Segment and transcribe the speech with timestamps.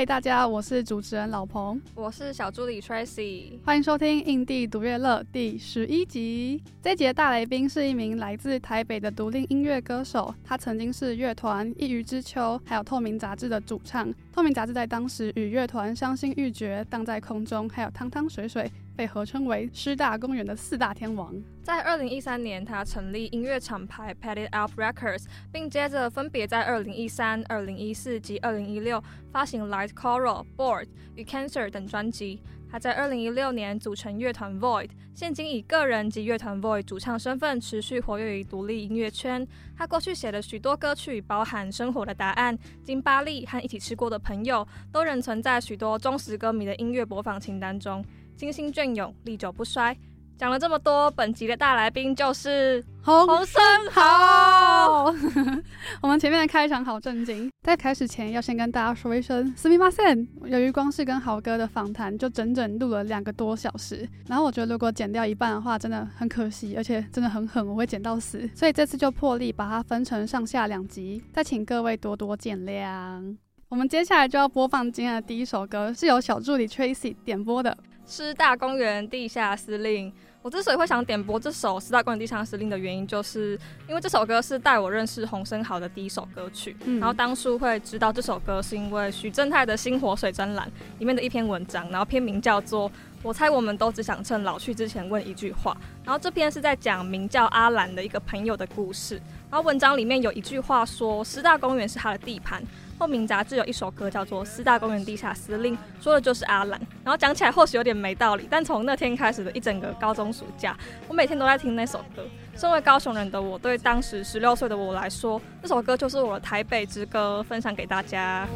[0.00, 6.62] 嘿，hey, 大家，我是主持人老彭，我是小助理 Tracy，欢迎收听《印地独乐乐》第十一集。
[6.80, 14.10] 这一集的大来宾是一名来自台北的独立音乐歌手，他曾经是乐团一隅之秋，还有透明杂志的主唱。
[14.32, 18.72] 透明杂志在当时与乐团伤心欲绝、荡在空中，还有汤汤水水。
[19.00, 21.34] 被合称为师大公园的四大天王。
[21.62, 32.42] 在二零一三年，他成立音乐厂牌 Pat It Out Records，并接着分别在二零一三、二零一四及二零一六发行 Light Coral、Board 与 Cancer 等专辑。
[32.70, 39.44] 他在二零一六年组成乐团 Void，现今以个人及乐团 Void 主唱身份持续活跃于独立音乐圈。
[39.76, 48.04] 他过去写的许多歌曲，包含《生活的答案》、《金巴利》和《一起吃过的朋友》，都仍存在许多忠实歌迷的音乐播放清单中。
[48.39, 49.95] 精心隽永，历久不衰。
[50.37, 55.05] 讲了这么多，本集的大来宾就是洪申豪。
[56.01, 60.27] 我们前面的开场好正经，在开始前要先跟大家说一声すみません。
[60.45, 68.45] 由于光是跟豪哥的访谈就整整录了两个多小时，然后我觉得如果剪掉一半的话，真的很可惜，而且真的很狠，我会剪到死。
[68.53, 73.37] 所以这次就破例把它分成上下两集，再请各位多多见谅。
[73.69, 77.77] 我们接下来就要播放今天的第一首歌，是由小助理 Tracy 点播的。
[78.10, 83.56] 师大公园地下司令，我之所以会想点播这首《师大公园地下司令》的原因，就是
[83.88, 86.76] 因为这首歌是带我认识洪生豪的第一首歌曲。
[86.86, 90.66] 嗯、然后当初会知道这首歌，是因为许正泰的《星火水专栏》
[90.98, 92.90] 里面的一篇文章，然后篇名叫做
[93.22, 95.72] 《我猜我们都只想趁老去之前问一句话》。
[96.04, 99.22] 然后这篇是在讲名叫阿兰的一个朋友的故事。
[99.48, 102.60] 然后文章里面有一句话说：“师大公园是他的地盘。”
[103.00, 106.78] 透明杂志有一首歌叫做《四大公园地下司令》，说的就是阿兰。
[107.02, 110.76] 然后讲起来或许有点没道理，但从那天开始的一整个高中暑假，
[111.08, 112.22] 我每天都在听那首歌。
[112.54, 118.46] 身为高雄人的我，对当时十六岁的我来说，这首歌就是我的台北之歌，分享给大家。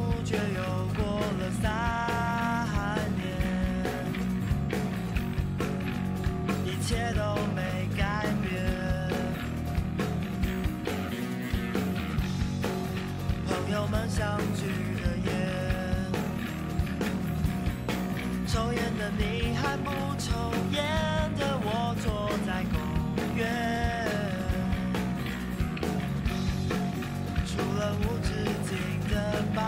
[13.77, 14.63] 我们相聚
[15.03, 15.29] 的夜，
[18.47, 20.31] 抽烟的你还不抽
[20.73, 20.79] 烟
[21.37, 22.79] 的我坐在公
[23.37, 23.43] 园，
[27.45, 28.29] 除了无止
[28.65, 28.71] 境
[29.11, 29.15] 的
[29.55, 29.61] 抱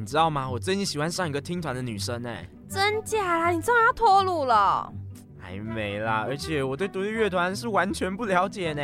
[0.00, 0.48] 你知道吗？
[0.48, 3.50] 我最近喜欢上一个听团的女生哎，真假啦？
[3.50, 4.90] 你终于要脱乳了？
[5.38, 8.82] 还没啦，而且我对独立乐团是完全不了解呢。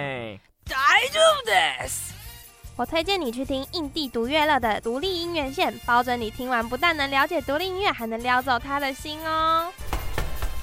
[0.68, 0.76] 大
[1.10, 2.12] 丈夫です。
[2.76, 9.72] 我推荐你去听印地独乐乐的独立音乐线，保准你听完不但能了解独立音乐，还能撩走他的心哦。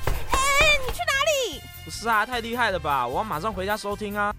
[0.06, 1.62] 哎、欸，你去哪里？
[1.84, 3.08] 不是啊，太厉害了吧！
[3.08, 4.33] 我要马上回家收听啊。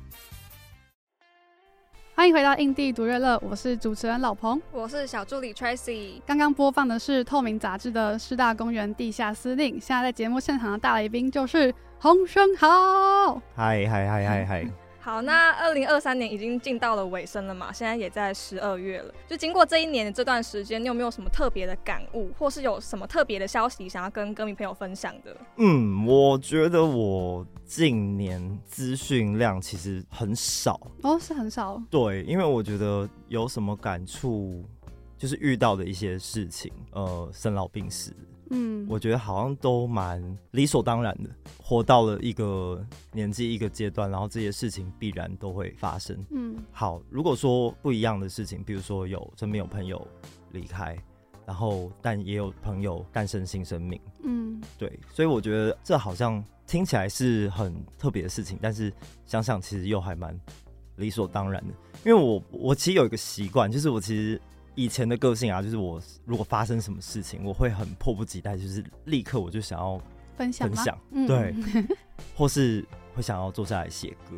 [2.24, 6.22] 欢迎回到印地独乐乐，我是主持人老彭，我是小助理 Tracy。
[6.24, 13.34] 刚刚播放的是透明杂志的师大公园地下司令，现在在节目现场的大来宾就是洪生豪。
[13.54, 14.66] 嗨嗨嗨嗨嗨！
[15.04, 19.12] 好，那二零二三年已经进到了尾声了嘛，现在也在十二月了。
[19.28, 25.36] 就经过这一年的这段时间，你有没有什么特别的感悟，或是有什么特别的消息想要跟歌迷朋友分享的？
[25.58, 31.78] 嗯，我觉得我近年资讯量其实很少哦，是很少。
[31.90, 34.64] 对，因为我觉得有什么感触，
[35.18, 38.10] 就是遇到的一些事情，呃，生老病死。
[38.54, 40.22] 嗯，我觉得好像都蛮
[40.52, 41.28] 理所当然的，
[41.60, 46.16] 活到了一个年纪一个阶段，然后这些事情必然都会发生。
[46.30, 50.06] 嗯，好，如果说不一样的事情，比如说有身边有朋友
[50.52, 50.96] 离开，
[51.44, 54.00] 然后但也有朋友诞生新生命。
[54.22, 58.92] 嗯，对，所以我觉得这好像听起来是很特别的事情，但是
[59.26, 60.38] 想想其实又还蛮
[60.96, 61.74] 理所当然的，
[62.04, 64.40] 因为我我其实有一个习惯，就是我其实。
[64.74, 70.00] 以前的个性啊，就是我如果发生什么事情，我会很迫不及待，就是立刻我就想要
[70.36, 71.54] 分享，分享，对，
[72.34, 72.84] 或是
[73.14, 74.36] 会想要坐下来写歌，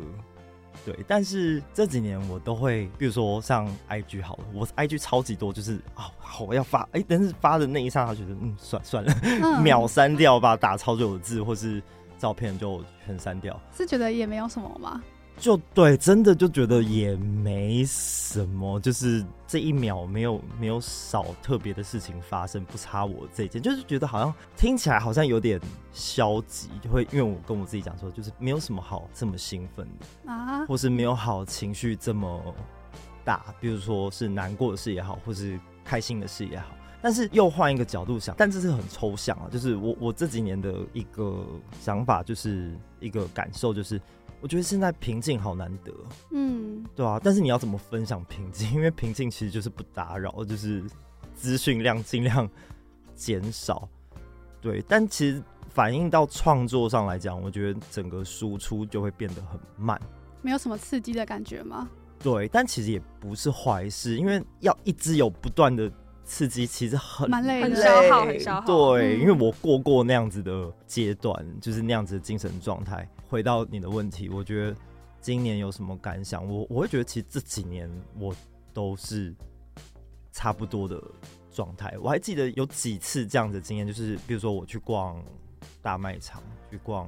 [0.85, 0.97] 对。
[1.07, 11.81] 但是这几年我都会，比如说像 IG 好了，我 IG 超级多，就是啊，好我要发，哎、欸，但是发的那一刹那，觉得嗯，算算了，嗯、秒删掉吧，打超久的字或是
[12.19, 15.01] 照片就全删掉，是觉得也没有什么吗？
[15.39, 25.61] 就对，真的就觉得也没什么，就是这一秒没有没有少特别的事情发生，不差我这件，就是觉得好像听起来好像有点
[25.93, 32.55] 消极，就会因为我跟我自己讲说，就是没有什么好这么兴奋的啊，或是没有好情绪这么
[33.23, 41.45] 大，比如说是难过的事也好，或是开心的事也好，但是又换一个角度想，但这是很抽象啊，就是我我这几年的一个
[41.79, 44.01] 想法，就是一个感受，就是。
[44.39, 45.91] 我觉得现在平静好难得，
[46.31, 47.19] 嗯，对啊。
[47.23, 48.71] 但是你要怎么分享平静？
[48.71, 50.83] 因为平静其实就是不打扰，就是
[51.33, 52.49] 资讯量尽量
[53.15, 53.89] 减少，
[54.61, 54.83] 对。
[54.87, 59.99] 但其实反映到创作上来讲，我觉得整个输出就会变得很慢，
[60.41, 61.89] 没有什么刺激的感觉吗？
[62.19, 65.91] 对，但其实也不是坏事，因为要一直有不断的。
[66.27, 68.67] 刺激其实很蛮累，很消耗，很消耗。
[68.67, 73.07] 对，嗯、因为我过过那样子的阶段，就是那样子的精神状态。
[73.29, 74.75] 回到你的问题，我觉得
[75.21, 76.45] 今年有什么感想？
[76.45, 78.35] 我我会觉得，其实这几年我
[78.73, 79.33] 都是
[80.33, 81.01] 差不多的
[81.49, 81.95] 状态。
[82.01, 85.23] 我还记得有几次这样子的经验，就是比如说我去逛
[85.81, 87.07] 大卖场，去逛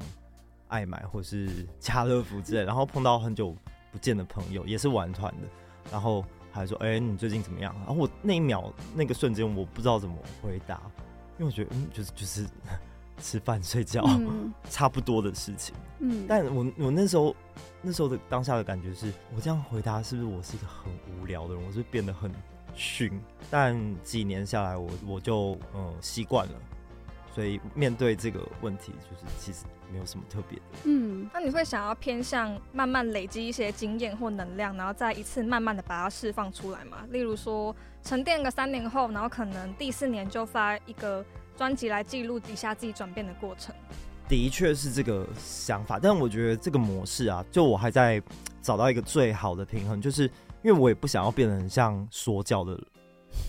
[0.70, 3.54] 爱买或是家乐福之类，然后碰到很久
[3.92, 5.48] 不见的朋友，也是玩团的，
[5.92, 6.24] 然后。
[6.60, 10.82] 还说：“哎、欸，你最近怎么样？”然后我那一秒那个瞬间，我不知道怎么回答，
[11.38, 12.46] 因为我觉得，嗯，就是就是
[13.18, 15.74] 吃饭睡觉、嗯、 差不多的事情。
[16.00, 17.36] 嗯，但我我那时候
[17.82, 21.64] 那时候的当下的感觉是，我这样回答是不是我是一个很无聊的人？
[21.66, 22.32] 我是变得很
[22.76, 23.12] 逊。
[23.50, 26.54] 但几年下来我，我我就嗯习惯了。
[27.40, 30.64] 所以面对这个问题，就是其实没有什么特别的。
[30.84, 36.98] 嗯，那你会想要偏向慢慢累积一些经验或能量，然后再一次慢慢的把它释放出来吗？
[37.12, 43.74] 例如说沉淀个三年后，然后可能第四年就发一个专辑来记录一下自己转变的过程。
[44.28, 48.22] 的确是这个想法，但我觉得这个模式啊，就我还在
[48.62, 50.24] 找到一个最好的平衡，就是
[50.62, 52.86] 因为我也不想要变得很像说教的人。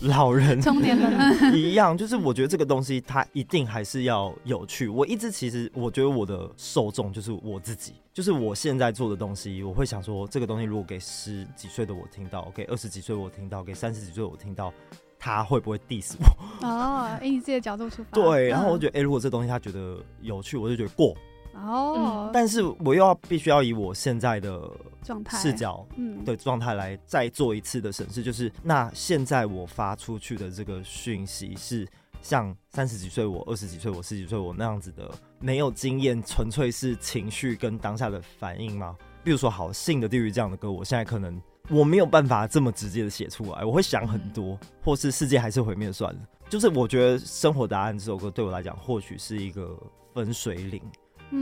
[0.01, 4.87] 老人中年人 一样，就是我觉得这个东西它一定还是要有趣。
[4.87, 14.73] 我一直其实我觉得我的受众就是我自己，就是我现在做的东西，我会想说这个东西如果给十几岁的我听到，给二十几岁我听到，给三十几岁我听到，
[15.19, 16.67] 他会不会 diss 我？
[16.67, 18.09] 哦，以你自己的角度出发。
[18.11, 21.15] 对，然后我觉得，哎、欸，如果这东西他觉得有趣，我就觉得过。
[21.53, 24.69] 哦、嗯，但是我又要必须要以我现在的
[25.03, 31.87] 状态视角，嗯，的状态来再做一次的审视，就是那现在我发出去的这个讯息是
[32.21, 38.95] 像三十几岁我、二十几岁我、十几岁我那样子的没有经验，纯粹是情绪跟当下的反应吗？
[39.23, 41.39] 比如说，好，性的地狱这样的歌，我现在可能
[41.69, 46.19] 我没有办法这么直接的写出来，我会想很多，或是世界还是毁灭算了。
[46.49, 49.77] 就是我觉得《生活答案》这首歌对我来讲，或许是一个
[50.13, 50.81] 分水岭。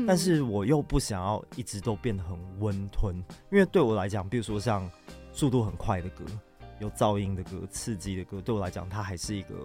[0.08, 3.16] 但是我又不想要一直都变得很温吞，
[3.52, 4.90] 因为对我来讲，比如说像
[5.32, 6.24] 速度很快的歌，
[6.80, 9.56] 有噪音的歌、刺激的歌，对我来讲，它还是一个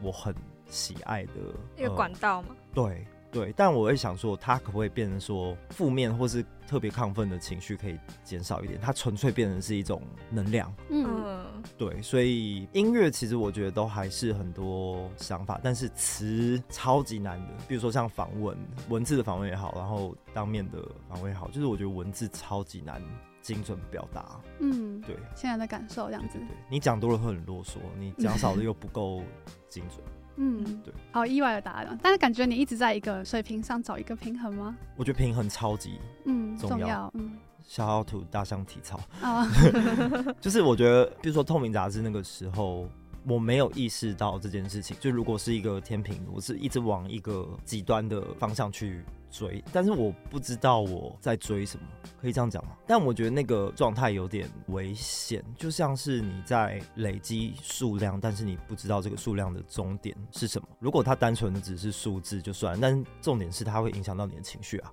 [0.00, 0.34] 我很
[0.66, 1.32] 喜爱的
[1.76, 2.48] 一个管道嘛。
[2.72, 3.06] 对。
[3.32, 8.78] 对，但我会想说，它可不可以变成说负面或是特别亢奋的情绪可以减少一点？
[8.78, 10.70] 它纯粹变成是一种能量。
[10.90, 11.42] 嗯，
[11.78, 17.54] 对，所以音乐其实我觉得都还是很多想法，但是词超级难的。
[17.66, 18.54] 比如说像访问，
[18.90, 23.02] 文字的访问也好，然后当面的访问也好，就是我觉得文字超级难
[23.40, 24.38] 精准表达。
[24.60, 26.38] 嗯，对，现在的感受这样子。
[26.68, 29.22] 你讲多了会很啰嗦，你讲少了又不够
[29.70, 30.04] 精准。
[30.36, 34.76] 嗯，对，好意外的答案，但是感觉你一直在一个水平上找一个平衡吗？
[34.96, 39.46] 我觉得平衡超级嗯重要，嗯，小奥图大象体操啊，
[40.40, 42.88] 就是我觉得，比如说透明杂志那个时候。
[43.24, 49.00] 我没有意识到这件事情，就如果是一个天平，我是一直往一个极端的方向去
[49.32, 51.84] 追，但是我不知道我在追什么，
[52.20, 52.76] 可以这样讲吗？
[52.86, 60.68] 但我觉得那个状态有点危险，就像是你在累积数量，但是你不知道这个数量的终点是什么。
[60.78, 64.92] 如果它单纯的只是数字就算，但重点是它会影响到你的情绪啊。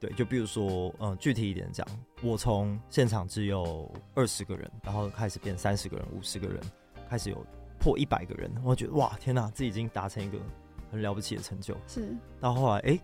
[0.00, 1.86] 对，就比如说，嗯，具体一点讲，
[2.22, 6.60] 我从现场只有二十个人，然后开始变三十个人、五十个人。
[7.08, 7.44] 开始有
[7.80, 10.38] 破一百个人，我觉得哇，天哪，自己已经达成一个
[10.92, 11.76] 很了不起的成就。
[11.88, 13.00] 是，到后来，哎、欸，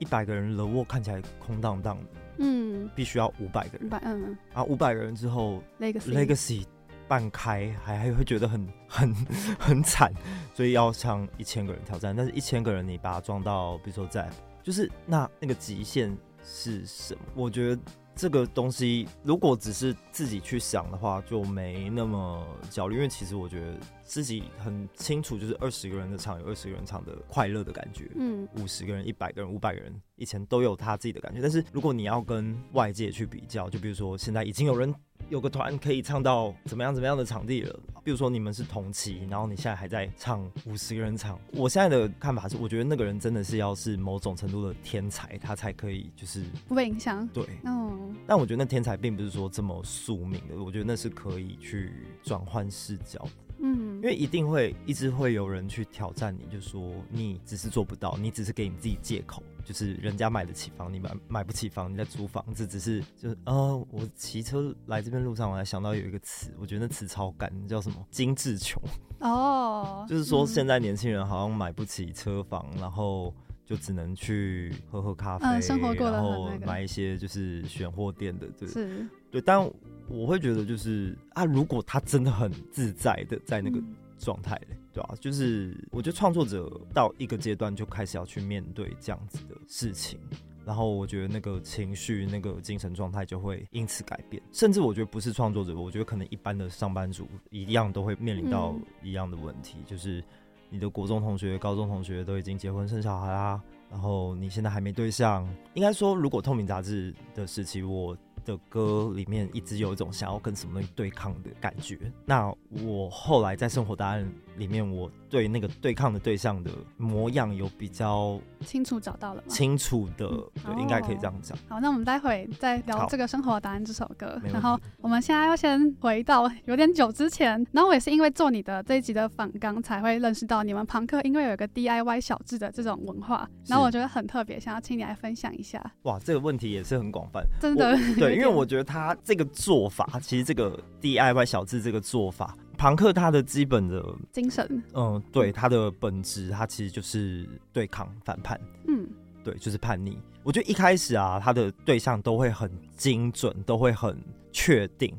[0.00, 6.64] 一百个人了，我看起来空荡荡的，嗯，必须要五百个人，嗯，啊，五百个人之后，Legacy Legacy
[7.06, 9.14] 半开，还还会觉得很 很
[9.58, 10.12] 很惨，
[10.52, 12.16] 所以要向一千个人挑战。
[12.16, 14.28] 但是，一千个人你把它装到，比如说在，
[14.62, 17.20] 就是那那个极限是什么？
[17.34, 17.82] 我觉得。
[18.14, 22.96] 这个东西如果只是自己去想的话，就没那么焦虑。
[22.96, 31.40] 因为其实我觉得自己很清楚，就是二十个人的场有二十个人场的快乐的感觉，嗯，五十个人、一百个人、五百个人，以前都有他自己的感觉。
[31.40, 34.94] 但是如果你要跟外界去比较，就比如说现在已经有人。
[35.28, 41.38] 有个团可以唱到怎么样怎么样的场地了，比如说你们是同期，然后你现在还在唱五十个人场。
[41.52, 47.26] 我现在的看法是，我觉得那个人真的是要是某种程度的天才，他才可以就是不被影响。
[47.28, 48.16] 对，嗯。
[48.26, 53.26] 但我觉得那天才并不是说这么宿命的，我觉得那是可以去转换视角。
[53.62, 68.06] 嗯，因为一定会一直会有人去挑战你，就说你只是做不到，你只是给你自己借口，就是人家买得起房，你买买不起房，你在租房子，只是就是啊、呃，我骑车来这边路上，我还想到有一个词，我觉得那词超干，叫什么？
[68.10, 68.82] 精致穷
[69.18, 73.34] 哦，就是说现在年轻人好像买不起车房，嗯、然后
[73.70, 79.66] 就只能去喝喝咖啡，嗯、生活过然后买一些就是选货店的，对，是，对，但。
[80.12, 83.80] 我会觉得就是啊，如果他真的很自在的在那个
[84.18, 85.14] 状态嘞，对吧、啊？
[85.20, 90.18] 就是我觉得创作者到一个阶段就开始要去面对这样子的事情，
[90.66, 94.42] 然后我觉得那个情绪、那个精神状态就会因此改变。
[94.50, 98.74] 甚至我觉得不是创作者，我觉得可能一般的上班族一样都会面临到
[99.04, 100.24] 一样的问题，嗯、就是
[100.70, 103.60] 你的国中同学、高中同学都已经结婚生小孩啦，
[103.90, 105.46] 然后你现在还没对象。
[105.74, 108.16] 应该说，如果透明杂志的时期，我。
[108.42, 112.10] 的歌里面一直有一种想要跟什么东西对抗的感觉。
[112.24, 112.50] 那
[112.82, 114.26] 我后来在生活答案
[114.60, 119.48] 里面，我对那个对抗的对象的模样有比较清楚找到了吗？
[119.48, 121.56] 清楚的，对，应该可以这样讲。
[121.66, 124.38] 好，那我们待会再聊这个生活答案这首歌。
[124.52, 127.50] 然后我们现在要先回到有点久之前。
[127.72, 133.48] 然后我也是因为做你的这一集的访纲，才会认识到你们朋克，因为有一个 DIY 小志的这种文化。
[133.66, 135.82] 然后我觉得很特别，想要请你来分享一下。
[136.02, 137.96] 哇，这个问题也是很广泛，真的。
[138.18, 142.54] 对，因为 我觉得他这个做法，其实这个 DIY 小志这个做法。
[142.80, 148.58] 庞克他的基本的精神，嗯，对，他的本质，他其实就是对抗、反叛，
[148.88, 149.06] 嗯，
[149.44, 150.16] 对，就是叛逆。
[150.42, 154.18] 我觉得一开始啊，他的对象都会很精准，都会很
[154.50, 155.14] 确定。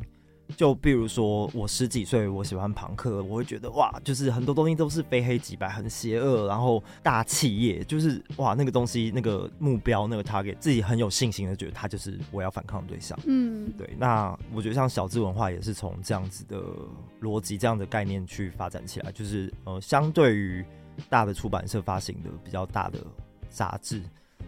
[0.56, 13.18] 就比如说，我十几岁，我喜欢庞克，我会觉得哇，就是很多东西都是非黑即白，很邪恶，然后大企业，就是哇，那个东西，那个目标，那个 target，自己很有信心的觉得他就是我要反抗的对象。
[13.26, 13.90] 嗯，对。
[13.98, 16.62] 那我觉得像小资文化也是从这样子的
[17.22, 20.66] 逻辑、这样的概念去发展起来，就是呃，相对于
[21.10, 23.00] 大的出版社发行的比较大的
[23.50, 24.02] 杂志。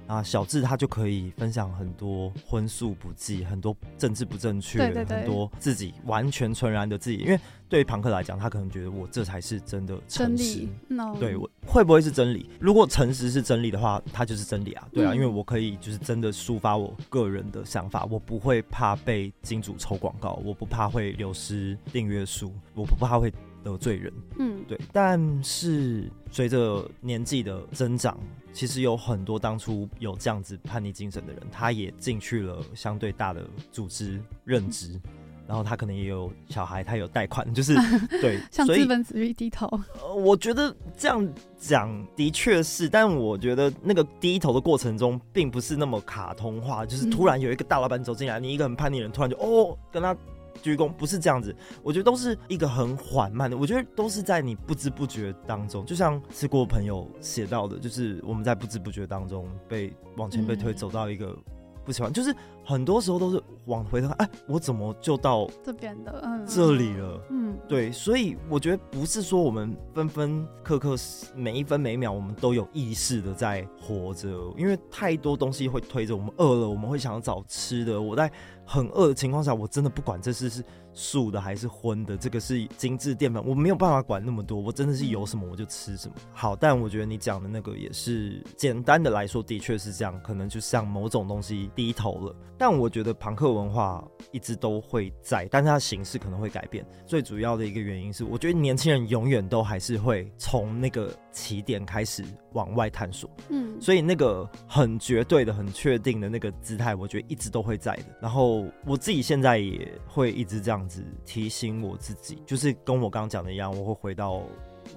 [0.08, 7.18] 啊，小智他就可以分享很多荤素不忌，很多政治不正确，对对对，很多自己完全纯然的自己。
[7.18, 10.68] 因为对于庞克来讲，他可能觉得我这才是真的诚实。
[10.88, 11.16] No.
[11.20, 12.50] 对，我会不会是真理？
[12.60, 14.88] 如果诚实是真理的话，它就是真理啊。
[14.92, 23.34] 对啊，嗯、因为我可以就是真的抒发我个人的想法，我不会怕被金主抽广告，我不怕会流失订阅数，我不怕会
[23.64, 24.14] 得罪人。
[24.38, 24.80] 嗯，对。
[24.92, 28.18] 但是随着年纪的增长。
[28.54, 35.00] 其实有很多当初有这样子叛逆精神的人，他也进去了相对大的组织任职，
[35.48, 37.74] 然后他可能也有小孩，他有贷款，就是
[38.22, 39.68] 对，向资本主义低头。
[40.00, 50.16] 呃，我觉得这样讲的确是，但我觉得那个低头的过程中，并不是那么卡通化，就是突然有一个大老板走进来，你一个很叛逆的人突然就哦跟他
[50.62, 51.56] 鞠躬，不是这样子。
[51.82, 61.38] 我觉得都是一个很缓慢的，我觉得都是在你不知不觉当中，就像吃过朋友写到的，就是我们在不知不觉当中被往前被推，走到一个。
[61.86, 70.96] 不喜欢，就是很多时候都是往回头看，哎，我怎么就到这边的，嗯，这里了，嗯，对，所以我觉得不是说我们分分刻刻
[71.36, 78.32] 每一分每一秒我们都有意识的在活着，因为太多东西会推着我们，饿了我们会想要找吃的，我在。
[78.66, 84.58] 很饿的情况下，我真的不管这是是素的还是荤的，这个是精致淀粉，我没有办法管那么多。
[84.58, 86.16] 我真的是有什么我就吃什么。
[86.32, 92.36] 好，但我觉得你讲的那个也是简单的来说，的确是这样，可能就像某种东西低头了。
[92.58, 96.86] 但我觉得庞克文化一直都会在，但是它形式可能会改变。
[97.06, 103.30] 最主要的一个原因是，我觉得年轻人永远都还是会从那个起点开始往外探索。
[103.50, 108.06] 嗯，所以那个很绝对的、很确定的那个姿态，我觉得一直都会在的。
[108.22, 108.64] 然后。
[108.86, 114.44] 我自己现在也会一直这样子提醒我自己，就是跟我刚刚讲的一样，我会回到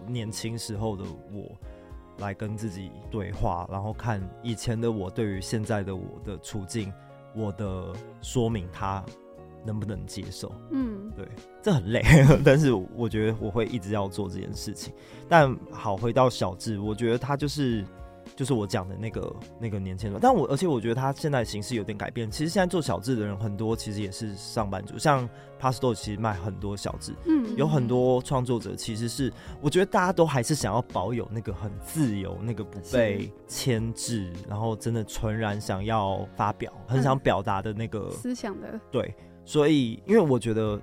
[0.06, 1.50] 年轻时候的我，
[2.18, 6.92] 来跟自己对话，然后看以前的我对于现在的我的处境，
[7.36, 9.04] 我的说明他
[9.64, 10.50] 能不能接受。
[10.70, 11.28] 嗯，对，
[11.62, 12.02] 这很累，
[12.44, 14.92] 但是我觉得我会一直要做这件事情。
[15.28, 17.84] 但好，回到小智，我觉得他就是。
[18.36, 22.30] 就是我讲的那个那个年轻人，但我而且我觉得他现在形式有点改变。
[22.30, 25.26] 其实现在做小志的人很多，其实也是上班族，像
[25.58, 38.78] Pastor 其实卖很多小志，嗯，有很多创作者其实是，我觉得大家都还是想要保有那个很自由，那个不被牵制，然后真的纯然想要发表，很想表达的那个思想的。
[38.90, 39.14] 对，
[39.46, 40.78] 所以因为我觉得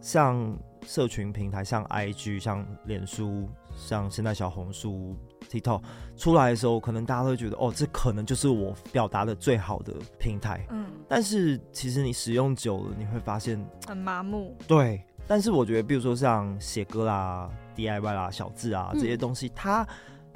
[0.00, 5.14] 像社群平台，像 IG，像脸书，像现在小红书。
[5.48, 5.82] TikTok
[6.16, 10.66] 出来的时候，可能大家都会觉得，哦，这可能就是我表达的最好的平台。
[10.70, 14.56] 嗯，但是其实你使用久了，你会发现很麻木。
[14.66, 19.88] 对，但是我觉得，比如说像写歌啦、DIY 啦、小字啊这些东西，嗯、它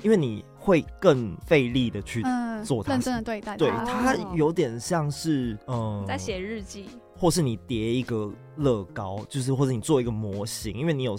[0.03, 2.23] 因为你会更费力的去
[2.65, 6.89] 做它，嗯、认真的对待它，对，它有点像是嗯，在写日记。
[7.17, 11.17] 或是你叠一个乐高，就是或者你做一个模型，因为你有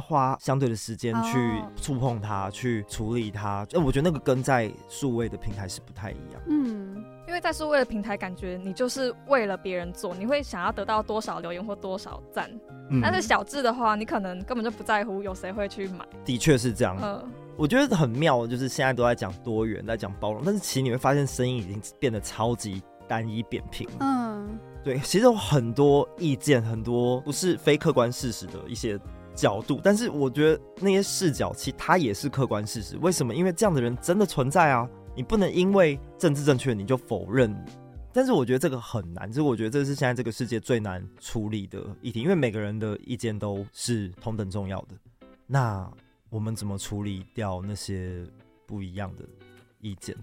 [0.00, 3.66] 花相对的时间去触碰它，去处理它。
[3.74, 6.42] 哎，我觉得那个跟在数位的平台是不太一样。
[6.48, 12.50] 嗯，因为在数位的平台，感觉你就是为了别人做，你会想要得到多少留言或多少赞。
[12.90, 16.06] 嗯，但是小智的话，你可能根本就不在乎有谁会去买。
[16.24, 16.96] 的确是这样。
[17.02, 17.22] 嗯，
[17.56, 23.88] 我觉得很妙，就是现在都在讲多元，在讲包容，但是其实你会发现声音已经变得超级单一扁平。
[24.00, 24.58] 嗯。
[24.84, 29.00] 对，其实有很多意见，很多不是非客观事实的一些
[29.34, 32.98] 角度，但是我觉得那些视角其实它也是客观事实。
[32.98, 33.34] 为什么？
[33.34, 34.86] 因为这样的人真的存在啊！
[35.16, 37.56] 你不能因为政治正确你就否认。
[38.12, 44.88] 但是我觉得这个很难，就是我觉得这是现在这个世界最难处理的议题，因为每个人的意见都是同等重要的。
[45.46, 45.90] 那
[46.28, 48.22] 我们怎么处理掉那些
[48.66, 49.24] 不一样的
[49.80, 50.14] 意见？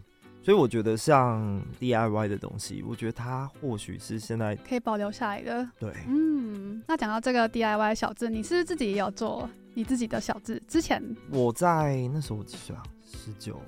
[0.43, 5.67] 所以我觉得像 DIY 的东西，我觉得它或许是现在可以保留下来的。
[5.79, 10.61] 对，嗯，那讲到这个 DIY 小字，你是不是自己也有做你自己的小字？
[10.67, 12.83] 之前我在那时候我几岁啊？
[13.05, 13.61] 十九、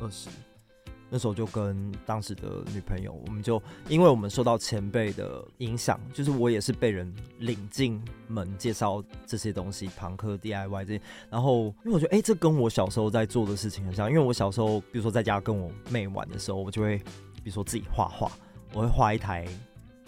[0.00, 0.28] 二十。
[1.14, 11.00] 那时候就跟当时的女朋友，我们就因为我们受到前辈的影响，就是我也是被人领进门介绍这些东西，朋克 DIY 这些。
[11.30, 14.10] 然后因为我觉得，哎、这跟我小时候在做的事情很像。
[14.10, 18.32] 因为我小时候，比如说在家跟我妹玩的时候，我就会，比如说自己画画，
[18.72, 19.46] 我会画一台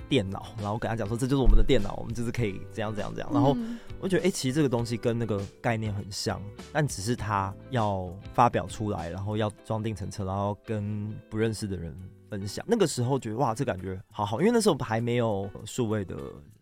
[0.09, 3.31] 电脑，然后跟他讲说，这就是我们的电脑，我们就是可以怎样怎样怎样。
[3.33, 3.57] 然后
[4.01, 6.41] 我觉得，哎、欸，其实这个东西跟那个概念很像，
[6.73, 11.97] 但只是他要发表出来，然后要装订成册，然后跟不认识的人
[12.29, 12.65] 分享。
[12.69, 16.17] 那个时候觉得哇，这感觉好好，因为那时候还没有数位的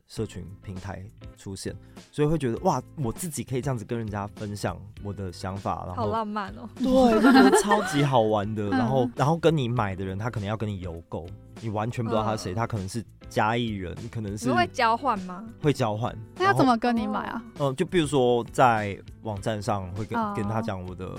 [0.07, 1.05] 社群平台
[1.37, 1.75] 出现，
[2.13, 8.69] 所以会觉得哇，我自己可以这样子跟人家分享我的想法，然后好浪漫哦，对，就觉得超级好玩的。
[8.69, 11.27] 然后，然后跟你买的人，他可能要跟你邮购，
[11.61, 13.05] 你完全不知道他是谁，他可能是。
[13.35, 15.45] 嘉义人可能是会交换吗？
[15.61, 16.17] 会交换。
[16.37, 17.43] 那要怎么跟你买啊？
[17.59, 20.37] 嗯，就比如说在网站上会跟、oh.
[20.37, 21.17] 跟他讲我的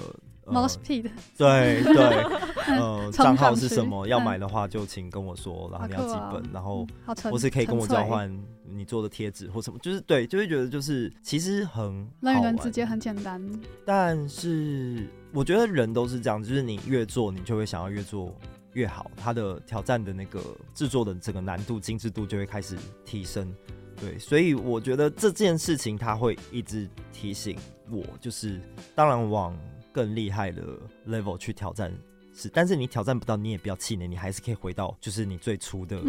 [1.37, 2.23] 对对，
[2.79, 4.07] 呃，账号是什么？
[4.07, 6.87] 要买的话就请跟我说，然后你要几本，然后
[7.29, 8.31] 或是可以跟我交换
[8.63, 13.41] 你做的贴纸或什么，就是对，就会觉得就是其实很人与人之间很简单，
[13.85, 18.33] 但是我觉得人都是这样，就是你越做，你就会想要越做。
[18.75, 20.41] 越好，它的挑战的那个
[20.73, 23.53] 制作的整个难度、精致度就会开始提升。
[23.99, 27.57] 对，所以我觉得这件事情它会一直提醒
[27.89, 28.59] 我，就是
[28.93, 29.57] 当然往
[29.93, 30.61] 更厉害的
[31.07, 31.91] level 去挑战。
[32.35, 36.01] 是，但是你挑战不到，你也不要气馁，你还是可以回到就是你最初的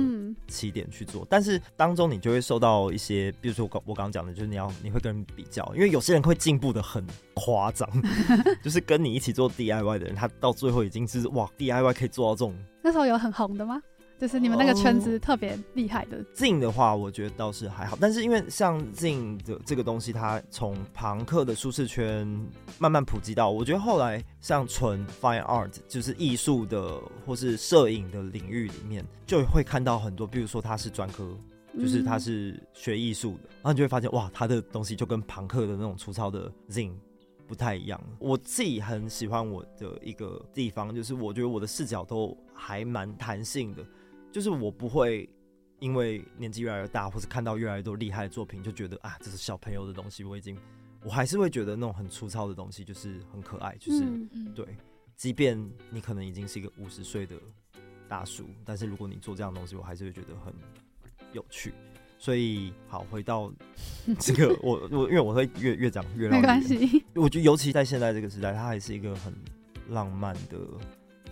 [0.49, 1.23] 起点去做。
[1.23, 7.89] 嗯、但是当中你就会受到一些，比如说我刚我刚刚讲的，就是你要你会跟人比较，因为有些人会进步的很夸张，
[8.61, 12.53] 就是跟你一起做 DIY 的人，他到最后已经是哇 DIY 可以做到这种。
[12.83, 13.81] 那时候有很红的吗？
[14.19, 16.25] 就是你们那个圈子特别厉害的。
[16.35, 22.27] Zine、oh, 的话，我觉得倒是还好，但是因为像 Zine 的这个东西，它从庞克的舒适圈
[22.79, 31.29] 慢慢普及到，我觉得后来像纯 Fine Art，就是艺术的或是摄影的领域里面，就会看到很多，比如说他是专科，
[31.79, 36.95] 就是他是学艺术的，然后你就会发现哇，他的东西就跟庞克的那种粗糙的 Zine
[37.47, 38.03] 不太一样。
[38.19, 43.85] 我自己很喜欢我的一个地方，就是我觉得我的视角都还蛮弹性的。
[44.37, 45.27] 就是我不会
[45.79, 50.23] 因为年纪越来越大，或是看到越来越多厉害的作品，就觉得啊，这是小朋友的东西。
[50.25, 50.55] 我已经，
[51.03, 53.75] 我还是会觉得那种很粗糙的东西就是很可爱。
[53.81, 54.77] 就是、嗯、对，
[55.17, 57.35] 即便你可能已经是一个五十岁的
[58.11, 60.53] 大叔，但是如果你做这样的东西，我还是会觉得很
[61.33, 61.73] 有趣。
[62.19, 63.51] 所以，好，回到
[64.21, 67.03] 这个，我我因为我会越越讲越没关系。
[67.15, 69.33] 我觉得尤其在现在这个时代，它还是一个很
[69.89, 70.59] 浪漫的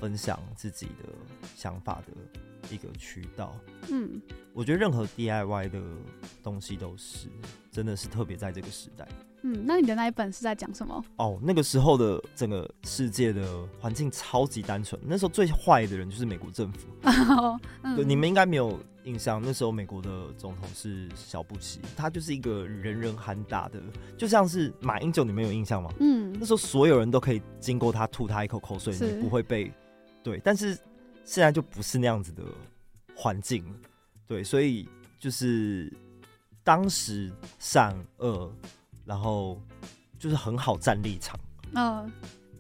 [0.01, 1.13] 分享自己的
[1.55, 2.41] 想法的。
[2.71, 3.57] 一个渠道，
[3.91, 4.21] 嗯，
[4.53, 5.81] 我觉得任何 DIY 的
[6.43, 7.29] 东西都是，
[7.71, 9.07] 真的是特别在这个时代。
[9.43, 11.05] 嗯，那你的那一本是在讲什么？
[11.17, 16.89] 哦，那个时候的整个世界的环境超级单纯，那时候最坏的人就是美国政府。
[17.05, 23.79] 哦嗯、对，你们应该没有印象，那时候美国的总统是小布希，他就是一个人人喊打的，
[24.17, 25.93] 就像是马英九，你们有印象吗？
[26.01, 29.71] 嗯，那时候所有人都可以经过他吐他一口口水，你不会被
[30.23, 30.79] 对，但是。
[31.25, 32.43] 现在就不是那样子的
[33.17, 33.75] 环境了，
[34.27, 35.93] 对，所以就是
[36.63, 38.53] 当时善恶，
[39.05, 39.61] 然后
[40.19, 41.39] 就是很好站立场，
[41.73, 42.11] 嗯、哦，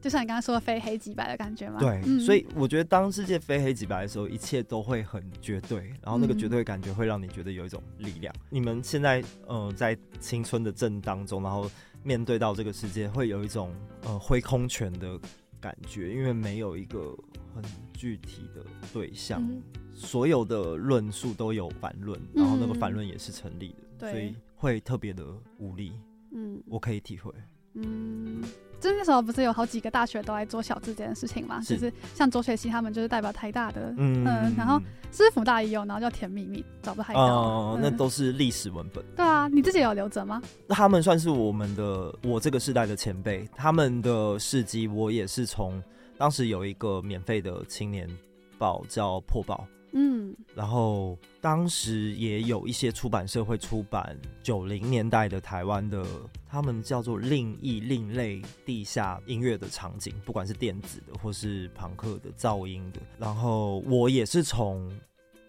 [0.00, 1.78] 就像你刚刚说的非黑即白的感觉嘛。
[1.78, 8.34] 对，嗯、所以我觉得当世界非黑即白的时候，一切都会很绝对，然后那个绝对感觉会让你觉得有一种力量。
[8.38, 11.70] 嗯、你们现在呃在青春的正当中，然后
[12.02, 13.74] 面对到这个世界，会有一种
[14.04, 15.20] 呃挥空拳的
[15.60, 17.14] 感觉，因为没有一个。
[17.54, 17.62] 很
[17.94, 19.62] 具体的对象，嗯、
[19.94, 25.24] 所有的论述都有反论，然后那个反论也是成立的，嗯、所以会特别的
[25.58, 25.92] 无力。
[26.32, 27.32] 嗯，我可以体会。
[27.76, 28.42] 嗯，
[28.80, 31.60] 就那时候不是有好几个大学都在做小志这件事情嘛？
[31.60, 34.80] 是就是像卓学熙他们就是代表台大的，嗯，嗯，然后
[35.10, 37.20] 师辅大也有，然后叫甜蜜蜜，找不太到。
[37.20, 39.04] 哦、嗯，那都是历史文本。
[39.16, 40.40] 对啊，你自己有留着吗？
[40.68, 45.82] 他们算是我们的，我这个世代的前辈，他们的事迹我也是从。
[46.16, 48.08] 当时有一个免费的青年
[48.56, 56.04] 报叫《破报》，嗯，然后当时也有一些出版社会出版九零年代的台湾的，
[56.48, 63.00] 他们叫做另异、另类地下音乐的场景，不管是电子的或是朋克的噪音的。
[63.18, 64.90] 然后我也是从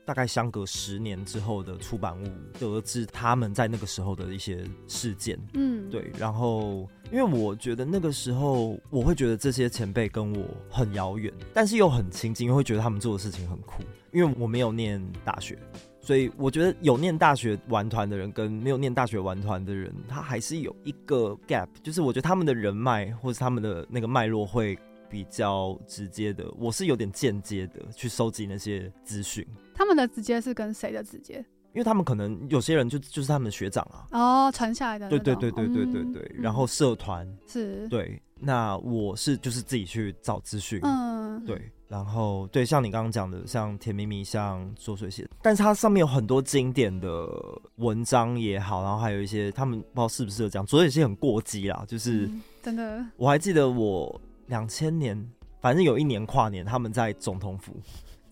[0.03, 2.27] 大概相隔十年之后的出版物
[2.59, 6.87] 得知他们在那个时候的一些事件，嗯，对，然后。
[7.11, 13.83] 因为我觉得那个时候，我会觉得这些前辈跟我很遥远，但是又很亲近，因为会觉得他们做的事情很酷。
[14.11, 15.57] 因为我没有念大学，
[15.99, 24.77] 所以我觉得有念大学玩团的人跟没有念大学玩团的人，他还是有一个 gap，就是我觉得他们的人脉或是他们的那个脉络会
[25.09, 29.45] 比较直接的，我是有点间接的去收集那些资讯。
[29.73, 31.45] 他们的直接是跟谁的直接？
[31.75, 47.27] 因为他们可能有些人就就是他们的学长啊，哦，传下来的，对对对对对对对，嗯、然后社团是，对，那我是就是自己去找资讯，嗯，对，然后对，像你刚刚讲的，像甜蜜蜜，像浊水溪，但是它上面有很多经典的
[47.75, 57.75] 文章也好，然后还有一些他们不知道是不是有讲浊水溪很过激啦，就是、嗯、真的，我还记得我两千年，反正有一年跨年，他们在总统府。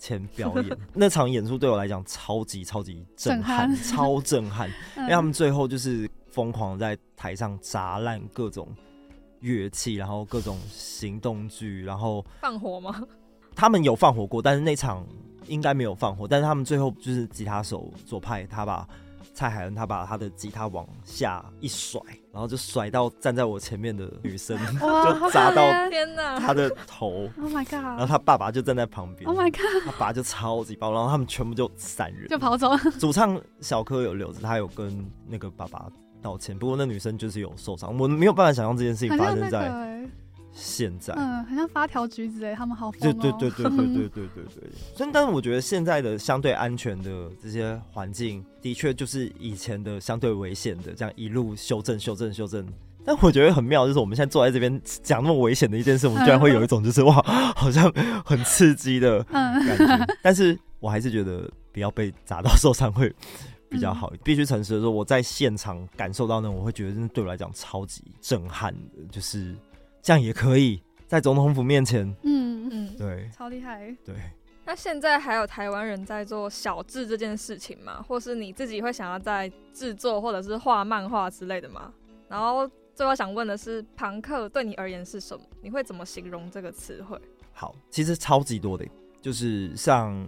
[0.04, 8.68] 前 表演那场演出对我来讲超级超级震撼，超震撼， 因为他们最后就是疯狂在台上砸烂各种
[9.40, 13.02] 乐器，然后各种行动剧，然后放火吗？
[13.56, 15.08] 他们有放火过，但是那场
[15.48, 18.86] 应该没有放火，但是他们最后就是吉他手左派，他把。
[19.34, 22.00] 蔡海恩他把他的吉他往下一甩，
[22.34, 25.62] 然后就甩到站在我前面的女生， 就砸到
[26.40, 27.30] 她的头。
[27.40, 27.74] Oh my god！
[27.74, 29.30] 然后他爸爸就站在旁边。
[29.30, 29.86] Oh my god！
[29.86, 32.76] 他爸就超级爆，然后他们全部就散人，就跑走。
[33.00, 35.86] 主唱小柯有留着，他有跟那个爸爸
[36.24, 37.96] 道歉，不过那女生就是有受伤。
[38.00, 39.72] 我没有办法想象这件事情发生在
[40.54, 44.70] 现在，嗯，很像发条橘子哎，他们好疯、哦、对对对对对对对对对。
[44.98, 52.66] 但， 但是我觉得现在的相对安全的这些环境，的确就是以前的相对危险的，这样一路修正、修正、修正。
[53.04, 57.22] 但我觉得很妙，就是我们现在坐在这边讲那么危险的一件事，我们居然会有一种就是哇，
[57.56, 57.92] 好像
[58.24, 60.16] 很刺激的感觉。
[60.22, 63.14] 但是我还是觉得不要被砸到受伤会
[63.70, 64.14] 比较好。
[64.24, 69.54] 必须诚实的说，我在现场感受到呢，我会觉得真的对我来讲超级震撼的，就是。
[70.04, 73.96] 这样也可以在总统府面前，嗯嗯，对，超厉害。
[74.04, 74.14] 对，
[74.66, 78.04] 那现在还有台湾人在做小志这件事情吗？
[78.06, 81.94] 或是你自己会想要在制作或者是画漫画之类的吗？
[82.28, 85.46] 然后最后想问的是，庞克对你而言是什么？
[85.62, 87.18] 你会怎么形容这个词汇？
[87.54, 88.86] 好，其实超级多的，
[89.22, 90.28] 就是像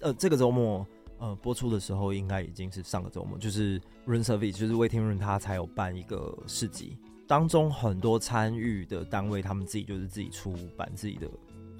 [0.00, 0.86] 呃这个周末
[1.18, 6.96] 呃播出的时候，应该已经是上个周末，就是 Run Service，就是魏天润他才有办一个市集。
[7.26, 11.28] 当中很多参与的单位，他们自己就是自己出版自己的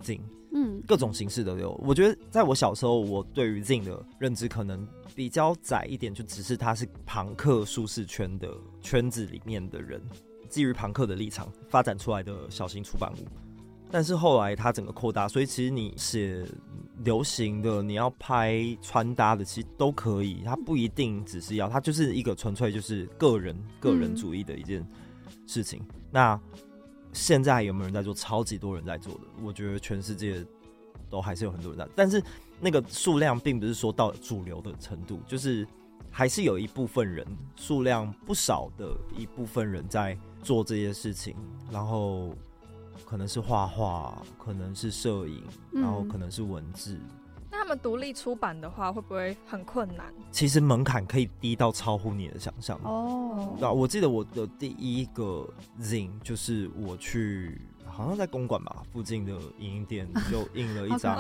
[0.03, 0.21] zine，
[0.53, 1.73] 嗯，各种形式都有。
[1.85, 10.03] 我觉得在我小时候，我对于 zine 的认知可能比较窄一点，就只是他是朋克舒适圈的圈子里面的人，
[10.49, 13.27] 基于朋克的立场发展出来的小型出版物。
[13.89, 16.45] 但是后来它整个扩大，所以其实你写
[17.05, 20.43] 流行的，你要拍穿搭的，其实都可以。
[20.45, 24.85] 它不一定只是要，它就是一个纯粹就是个人个人主义的一件。
[25.47, 26.39] 事情，那
[27.13, 28.13] 现在有没有人在做？
[28.13, 30.45] 超级多人在做的，我觉得全世界
[31.09, 32.23] 都还是有很多人在，但是
[32.61, 35.67] 那个数量并不是说到主流的程度，就是
[36.11, 41.37] 还是有一部分人，数量不少的一部分人在做这些事情，
[41.71, 42.35] 然后
[43.05, 46.99] 可能是画画，可能是摄影，然后可能是文字。
[47.67, 50.07] 们独立出版的话，会不会很困难？
[50.31, 53.57] 其实门槛可以低到超乎你的想象哦。
[53.59, 55.49] 那我记得我的第一个
[55.81, 61.17] zine 就是我去，好像在公馆吧附近的影音店就印了一张，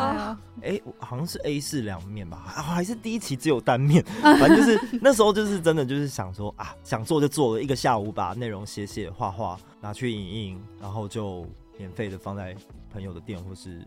[0.62, 11.46] 哎、欸，好像是 A 四两面吧，还是第一期只有单面，反正就是那时候就是真的就是想说啊，想做就做了一个下午，把内容写写画画拿去影印，然后就
[11.78, 12.54] 免费的放在
[12.92, 13.86] 朋友的店或是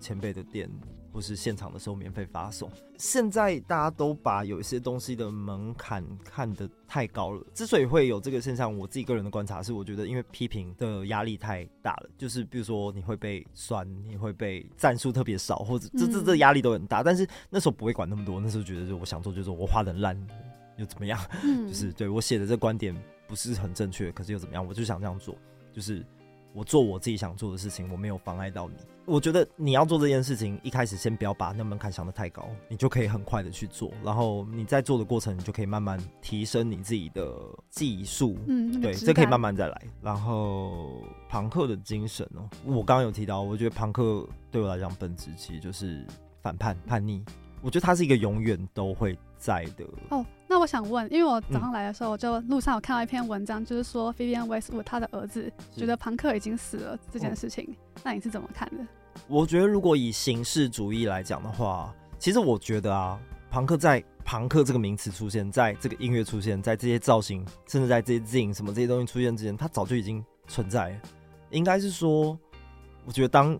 [0.00, 0.70] 前辈的店。
[1.16, 2.70] 不是现场的时候免费发送。
[3.00, 7.42] 现在大家都把有一些东西的门槛看得太高了。
[7.54, 12.10] 之所以会有这个现象，我自己个人的观察是，我觉得因为批评的压力太大了。
[12.18, 17.02] 就是比如说你会被酸，你会被赞数特别少，或者这这这压力都很大。
[17.02, 20.14] 但是那时候不会管那么多，那时候觉得就我想做就做，我画的烂
[20.76, 21.18] 又怎么样？
[21.66, 22.94] 就是对我写的这观点
[23.26, 24.66] 不是很正确，可是又怎么样？
[24.66, 25.34] 我就想这样做，
[25.72, 26.04] 就是。
[26.52, 28.76] 我做我自己想做的事情，我没有妨碍到你。
[29.06, 33.92] 我觉得你要做这件事情，一开始先不要把那门槛想得太高，你就可以很快的去做。
[34.02, 37.32] 然后你在做的过程，你就可以慢慢提升你自己的
[37.70, 38.36] 技术。
[38.48, 39.82] 嗯，对，这可以慢慢再来。
[40.02, 46.04] 然后庞克的精神哦，我刚刚有提到，我觉得庞克对我来讲本质其实就是
[46.42, 47.24] 反叛、叛逆。
[47.62, 49.84] 我觉得他是一个永远都会在的。
[50.10, 58.86] 哦，那我想问，因为我早上来的时候，我就路上有看到一篇文章，就是说 Vivienne Westwood 他的儿子觉得庞克已经死了这件事情，那你是怎么看的？
[59.28, 63.18] 我觉得如果以形式主义来讲的话，其实我觉得啊，
[63.50, 70.98] 庞克在庞克这个名词出现，在这个音乐出现，在这些造型，甚至在这些 zine 什么这些东西出现之前，他早就已经存在。
[71.50, 72.38] 应该是说，
[73.04, 73.58] 我觉得当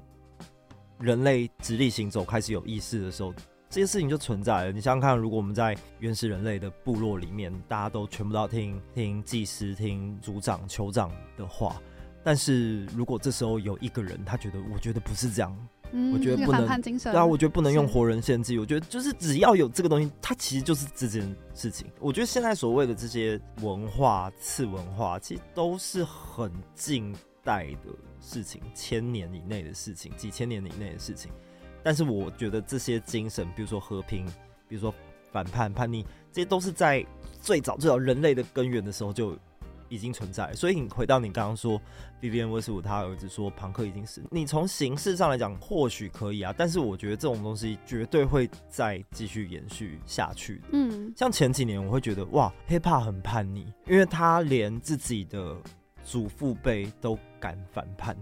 [0.98, 3.32] 人类直立行走开始有意识的时候。
[3.68, 4.72] 这些事情就存在了。
[4.72, 11.82] 你想想看，如果我们在原始人类的部落里面，大家都全部都要听听祭司、听族长、酋长的话，
[12.26, 15.56] 但是如果这时候有一个人，他觉得，我觉得不是这样，
[15.92, 18.58] 嗯、我觉得不能，对啊，我觉得不能用活人献祭。
[18.58, 21.22] 我觉得就是只要有这个东西，它其实就是这件
[21.54, 21.86] 事情。
[22.00, 31.30] 我觉得现在所谓的这些文化、次文化，其实都是很近代的事情，千年以内的事情，几千年以内的事情。
[31.80, 34.26] 但是我觉得这些精神，比如说和平，
[34.66, 34.92] 比如说
[35.30, 37.06] 反叛、叛逆，这些都是在
[37.40, 39.38] 最早最早人类的根源的时候就
[39.88, 40.52] 已经存在。
[40.54, 41.80] 所以你回到你刚刚说
[42.20, 50.60] ，Vivienne Westwood 他儿子说庞克已经死，你从形式上来讲或许可以啊，但是我觉得这种东西绝对会再继续延续下去。
[50.72, 55.56] 嗯，像前几年我会觉得哇，Hip Hop 很叛逆，因为他连自己的
[56.04, 58.16] 祖父辈都敢反叛。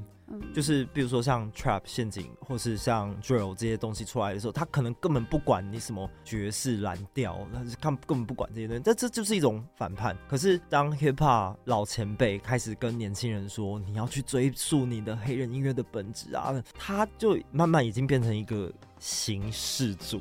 [0.55, 10.17] 就是比如说像 trap 陷阱，或是像 drill 这些东西出来的时候，他可能根本不管你什么爵士蓝调，他是根根本不管这些东西，这这就是一种反叛。
[10.29, 20.21] 可是当 hip hop 老前辈开始跟年轻人说，你要去追溯你的黑人音乐的本质啊，他就慢慢已经变成一个形式主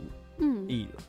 [0.67, 1.03] 义了。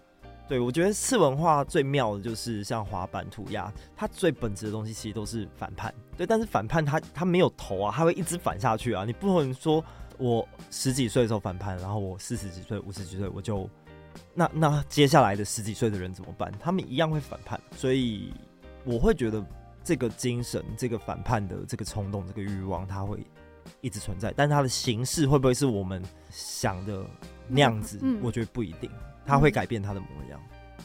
[0.47, 5.93] 对，我觉得次文化最妙的就是像滑板、涂鸦，它最本质的东西其实都是反叛。
[6.19, 9.07] 对，但是反叛它它没有头啊，它会一直反下去啊。
[9.07, 9.83] 你不能说
[10.19, 13.69] 我十几岁的时候反叛，然后我四十几岁、五十几岁我就
[14.35, 16.53] 那那接下来的十几岁的人怎么办？
[16.61, 17.59] 他们一样会反叛。
[17.75, 18.31] 所以
[18.85, 19.43] 我会觉得
[19.83, 23.27] 这个精神、这个反叛的这个冲动、这个欲望，它会
[23.81, 24.31] 一直存在。
[24.37, 27.03] 但它的形式会不会是我们想的
[27.49, 27.99] 那样子？
[28.03, 28.91] 嗯嗯、我觉得不一定。
[29.27, 30.41] 它会改变他的模样。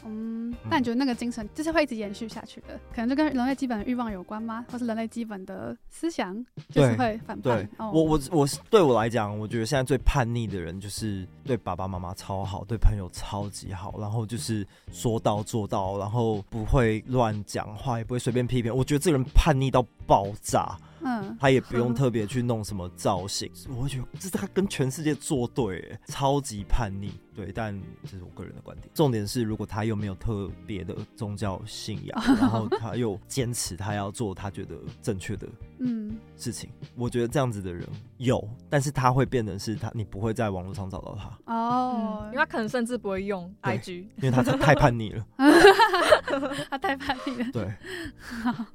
[0.06, 2.80] 嗯，那你觉得那个精神就是会一直延续下去的？
[2.96, 4.66] 可能就跟人类基本的欲望有关吗？
[4.72, 6.34] 或是人类基本的思想
[6.70, 7.42] 就是会反叛？
[7.42, 18.74] 对，哦、我我我对我来讲，我觉得现在最叛逆的人就是对爸爸妈妈超好，对朋友超级好，然后就是说到做到，然后不会乱讲话，也不会随便批评。
[18.74, 20.78] 我觉得这个人叛逆到爆炸。
[21.04, 27.12] 嗯，他也不用特别去弄什么造型，嗯、 我会觉得这是他跟全世界作对，超级叛逆。
[27.36, 28.90] 对，但这是我个人的观点。
[28.94, 35.48] 重点是，如果他又没有特别的宗教信仰， 然后他又坚持他要做他觉得正确的
[35.80, 37.88] 嗯事情，嗯、我觉得这样子的人
[38.18, 45.26] 有，但是他会变成是他，你不会在网络上找到他哦、嗯，因为他可能甚至不会用 IG，因为他太叛逆了，
[46.70, 47.46] 他太叛逆了。
[47.54, 47.74] 对，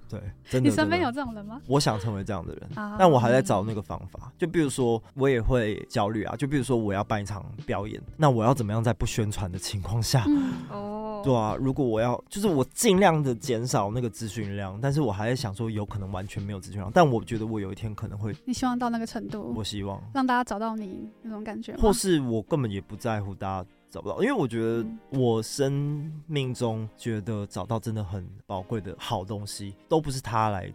[0.08, 0.70] 对，真的。
[0.70, 1.60] 你身边有这种人吗？
[1.66, 4.32] 我想成为这样的人，哦、但我还在找那个方法。
[4.38, 6.34] 就比如说，我也会焦虑啊。
[6.36, 8.54] 就比如说，我要办一场表演，那我要。
[8.54, 10.24] 怎么样在不宣传的情况下？
[10.70, 18.34] 哦、嗯，对啊，如果我要，就是我尽量的减少那个资讯量，但是我还在想说，有可能完全没有资讯量，但我觉得我有一天可能会。
[18.46, 19.52] 你希望到那个程度？
[19.54, 30.72] 我希望让大家找到你那种感觉，或是我根本也不在乎大家找不到，因为我觉得我生命中觉得找到真的很宝贵的好东西，都不是他来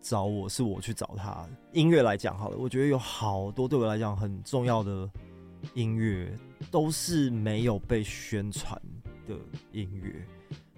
[0.00, 1.44] 找我，是我去找他。
[1.72, 5.10] 音乐来讲好了，我觉得有好多对我来讲很重要的
[5.74, 6.32] 音乐。
[6.70, 8.80] 都是没有被宣传
[9.26, 9.34] 的
[9.72, 10.24] 音乐，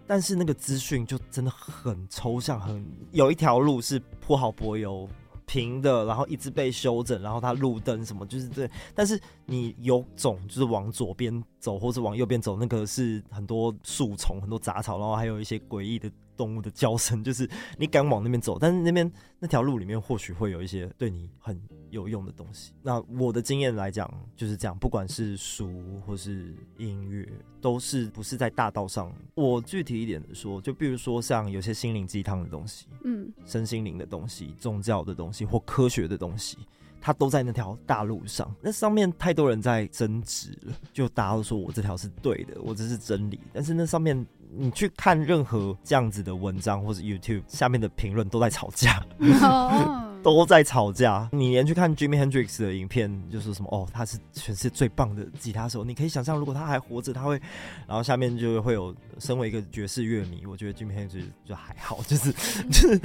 [0.06, 5.08] 但是那个资讯就真的很抽象，很有一条路是铺好柏油
[5.46, 16.10] 平的，然后一直被修整，然后它路灯什么就是这，但是你有种就是往左边走或者往右边走，那个是很多树丛、很多杂草，然后还有一些诡异的。
[16.36, 21.56] 动物的叫声，就是你敢往那边走，但是那边那条路里面或许会有一些对你很
[21.90, 22.72] 有用的东西。
[22.82, 25.70] 那我的经验来讲就是这样，不管是书
[26.04, 27.24] 或是音乐，
[27.60, 29.14] 都是不是在大道上。
[29.36, 36.58] 我具体一点的说，就比如说像有些心灵鸡汤的东西，嗯，身心灵的东西、宗教的东西或科学的东西，
[37.04, 38.50] 他都在那条大路上。
[38.62, 44.26] 那上面太多人在争执了，就大家都说我这条是对的，我这是真理，但是那上面。
[44.56, 49.04] 你去看任何这样子的文章，或者 YouTube 下面的评论都在吵架。
[50.24, 51.28] 都在吵架。
[51.32, 55.84] 你连去看 Jimmy Hendrix 的影片，就是什么哦，他是全世界最棒的吉他手。
[55.84, 57.38] 你可以想象，如果他还活着，他会……
[57.86, 62.32] 然后下面就会有，身为一个爵士乐迷，我觉得 Jimmy Hendrix 就还好，就是
[62.72, 62.98] 就是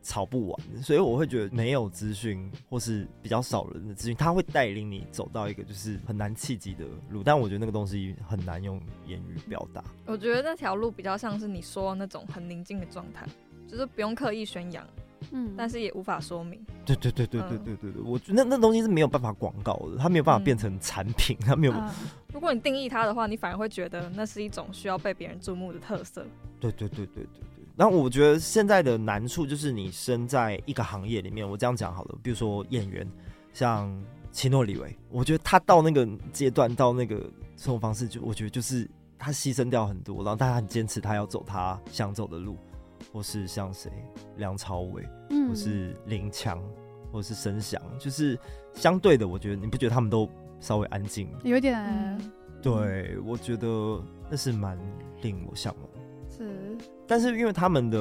[0.00, 0.60] 吵不完。
[0.80, 7.20] 所以我会觉得，没有资讯或是比较少人的资讯，他会带领你走到一个就是很难企及的路。
[7.24, 9.82] 但我觉得那个东西很难用言语表达。
[10.06, 13.26] 我觉得那条路比较像是你说那种很宁静的状态，
[13.68, 14.86] 就是不用刻意宣扬。
[15.32, 16.58] 嗯，但是也无法说明。
[16.84, 21.74] 对对对对对对对对，我觉得那那东西是没有办法广告的，它没有办法变成产品，它没有。
[22.32, 26.26] 如果你定义它的话，你反而会觉得那是一种需要被别人注目的特色。
[26.58, 27.64] 对对对对对对。
[27.76, 33.06] 然后我觉得现在的难处就是你身在一个行业里面，我这样讲好了，比如说演员，
[33.52, 33.94] 像
[34.32, 38.88] 奇诺里维，我觉得他到那个阶段，到那个生活方式，就我觉得就是
[39.20, 42.56] 他牺牲掉很多，然后但他很坚持，他要走他想走的路。
[43.14, 43.90] 或是像谁，
[44.36, 46.62] 梁朝伟，嗯，或是林强，
[47.10, 48.38] 或是申翔，就是
[48.74, 50.28] 相对的，我觉得你不觉得他们都
[50.60, 51.26] 稍微安静？
[51.42, 54.00] 有点、嗯，对，我觉得
[54.30, 54.78] 那是蛮
[55.22, 55.90] 令我向往。
[56.28, 56.76] 是，
[57.08, 57.98] 但是因为他们的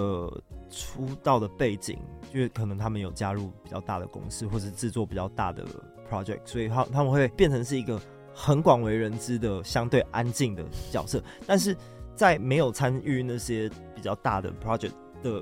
[0.69, 1.97] 出道的背景，
[2.33, 5.65] 因为可能他们有加入比较大的公司，或是制作比较大的
[6.11, 7.99] project，所以他他们会变成是一个
[8.33, 11.75] 很广为人知的相对安静的角色，但是。
[12.15, 14.91] 在没有参与那些比较大的 project
[15.23, 15.41] 的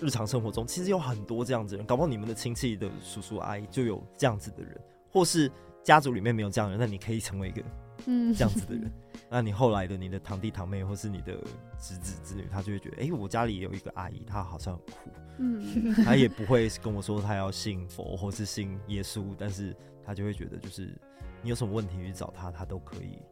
[0.00, 5.50] 日常生活中，其实有很多这样子的人，搞不好你们的亲戚的叔叔阿姨就有这样子的人，或是
[5.82, 7.60] 家族里面没有这样的人，那你可以成为一个
[8.06, 8.84] 嗯这样子的人。
[8.84, 8.92] 嗯、
[9.28, 11.36] 那你后来的你的堂弟堂妹，或是你的
[11.80, 19.74] 侄子侄女，他就会觉得，哎、欸，我家里也有一个阿姨，她好像很酷，嗯，她也不会跟我说她要信佛或是信耶稣，但是
[20.06, 20.96] 她就会觉得，就是
[21.44, 23.22] 你有什么问题去找他，他都可以。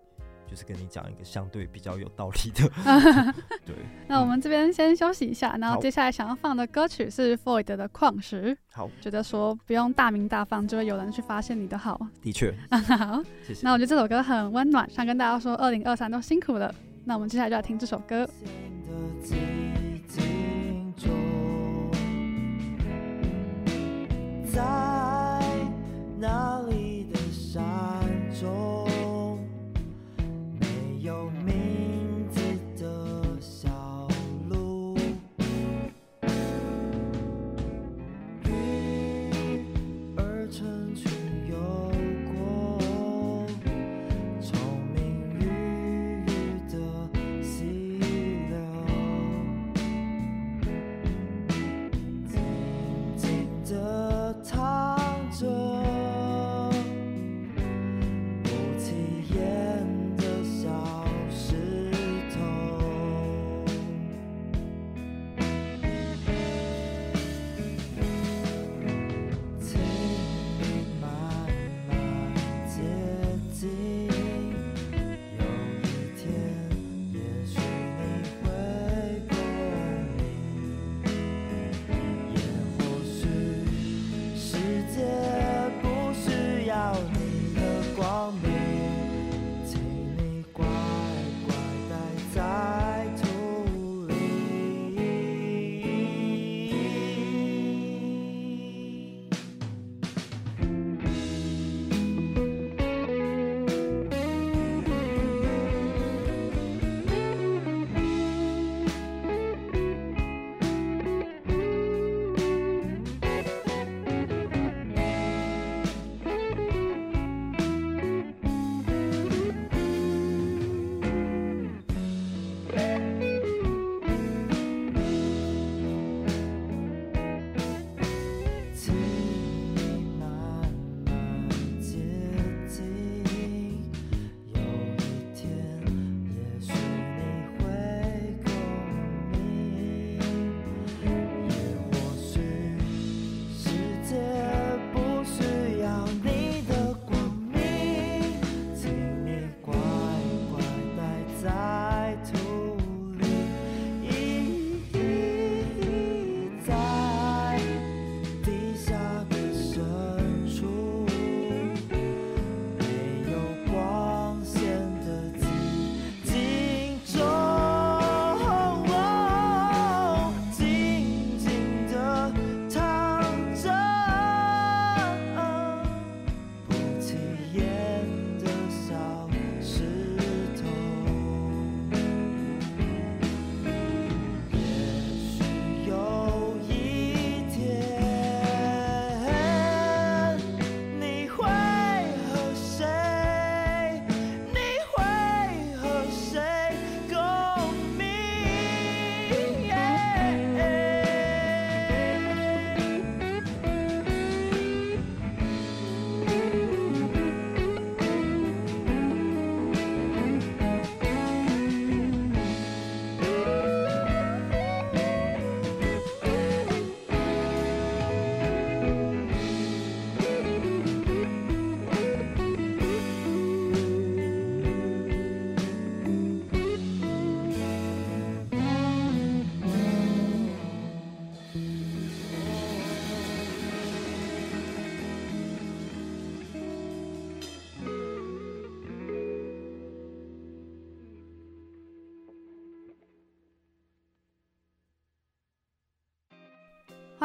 [0.47, 2.69] 就是跟你讲一个相对比较有道理的，
[3.65, 3.75] 对。
[4.07, 8.55] 那我们这边先休息一下，然后接下来想要放的歌曲是 Void 的《矿石》。
[8.71, 11.99] 好，觉得说不用大名大放，就会有人去发现你的好。
[12.21, 13.63] 的确， 好，谢谢。
[13.63, 16.75] 那我觉得这首歌很温暖，想跟大家说，二零二三都辛苦了。
[17.07, 18.29] 那我们接下来就要听这首歌。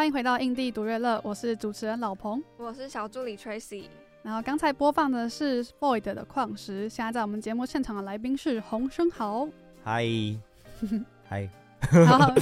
[0.07, 3.89] 欢迎回到印地独乐乐，我是主持人老彭，我是小助理 Tracy。
[4.23, 9.49] 然后刚才播放的是 Void 的《矿石》，现在在我们节目现场的来宾是洪生豪。
[9.83, 10.05] 嗨，
[11.27, 11.49] 嗨。
[12.07, 12.33] 好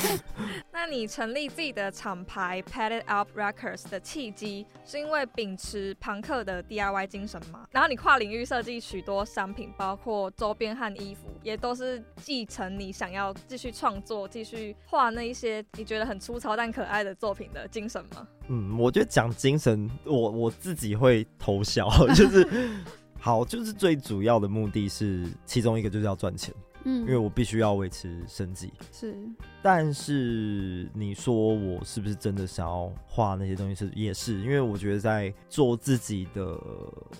[0.85, 7.67] 你成立自己的厂牌 Padded Up Records 的契机，是因为秉持庞克的 DIY 精神吗？
[7.71, 18.27] 然后你跨领域设计许多商品，包括周边和衣服，也都是继承你想要继续创作、继续画那一些你觉得很粗糙但可爱的作品的精神吗？
[18.47, 22.47] 嗯，我觉得讲精神，我我自己会偷笑，就是
[23.19, 26.53] 好，就是最主要的目的是其中一个就是要赚钱。
[26.85, 28.71] 嗯，因为我必须要维持生计。
[28.91, 29.15] 是，
[29.61, 33.75] 但是你说我是不是真的想要画那些东西？
[33.75, 36.57] 是，也是，因为我觉得在做自己的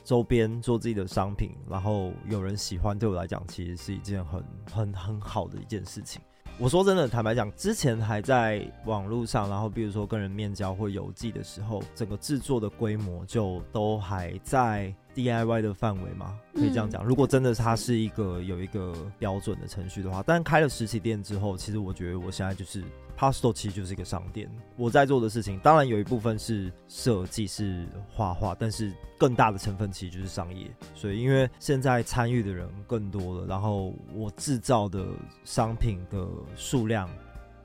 [0.03, 6.22] 周边，做自己的商品，然后有人喜欢，对我来讲，其实是一件很很很好的一件事情。
[6.57, 14.95] 我说真的，坦白讲，之前还在网络上，然后比如说跟人面交或邮寄的时候，整个制作的规模就都还在。
[15.16, 16.38] DIY 的范围吗？
[16.53, 17.03] 可以这样讲。
[17.03, 22.84] 如果真的它是一个有一个标准的程序的话，但开了实体店之后，其实我觉得我现在就是。
[23.18, 30.70] Pasto 其实就是一个商店，我在做的事情当然有一部分是设计、是画画，但是更大的成分其实就是商业。
[30.93, 35.07] 所以因为现在参与的人更多了，然后我制造的
[35.45, 37.09] 商品的数量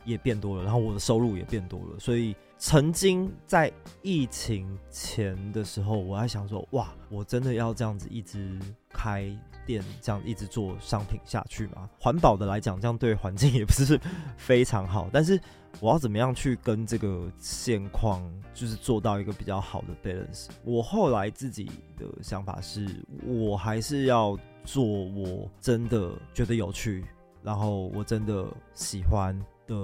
[0.04, 1.98] 也变多了，然后我的收入也变多了。
[1.98, 8.56] 所以曾经在疫情前的时候，我还想说，哇，我真的要这样子一直
[8.90, 9.36] 开。
[9.66, 11.88] 店这样一直做商品下去吗？
[12.00, 14.00] 环保的来讲，这样对环境也不是
[14.36, 15.08] 非常好。
[15.12, 15.38] 但是
[15.78, 18.20] 我要怎么样去跟这个现况，
[18.52, 20.48] 就是做到一个比较好的 balance？
[20.64, 22.88] 我后来自己的想法是，
[23.24, 27.04] 我还是要做我真的觉得有趣，
[27.42, 29.38] 然后我真的喜欢
[29.68, 29.76] 的。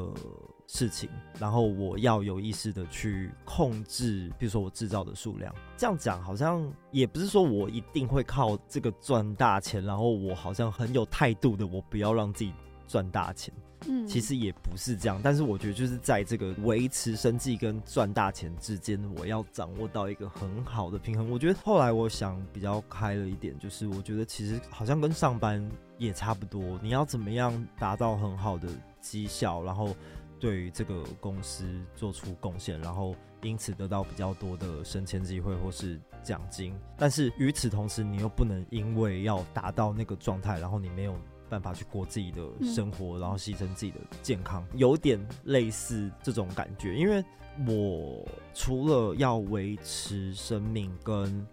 [0.67, 1.09] 事情，
[1.39, 5.55] 然后我要有意识的去控制，比如说我制造的数量。
[5.77, 12.53] 这样讲好像也不是说我一定会靠这个赚大钱，然后我好像很有态度的，我不要让自己
[12.89, 13.55] 赚大钱。
[13.87, 15.21] 嗯，其实也不是这样。
[15.23, 21.31] 但是我觉得就是在这个维持生计跟赚大钱之间，我要掌握到一个很好的平衡。
[21.31, 25.65] 我觉得后来我想比较开了一点，就是我觉得其实好像跟上班
[25.99, 26.81] 也差不多。
[26.83, 28.67] 你要怎么样达到很好的
[29.01, 29.95] 绩效，然后。
[30.39, 41.15] 对于这个公司做出贡献，然后因此得到比较多的升迁机会或是奖金，但是与此同时，你又不能因为要达到那个状态，然后你没有
[41.49, 46.95] 办法去过自己的生活，然后牺牲自己的健康，有点类似这种感觉。
[46.95, 47.25] 因为
[47.67, 51.47] 我除了要维持生命跟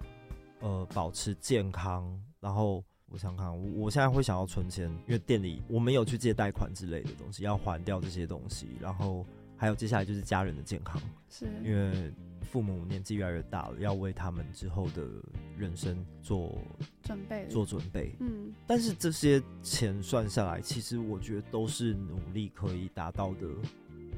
[0.60, 2.84] 呃保持健康，然后。
[3.14, 8.70] 我想看，我我现在会想要存钱，因为店里我没有去借贷款之类的东西，要还掉这些东西。
[8.82, 9.24] 然后
[9.56, 11.00] 还有接下来就是家人的健康，
[11.30, 12.12] 是因为
[12.42, 15.08] 父母年纪越来越大了，要为他们之后的
[15.56, 16.58] 人生做
[17.04, 18.16] 准备，做准备。
[18.20, 23.48] 嗯，但是这些钱算下来，其实我觉得都是努力可以达到的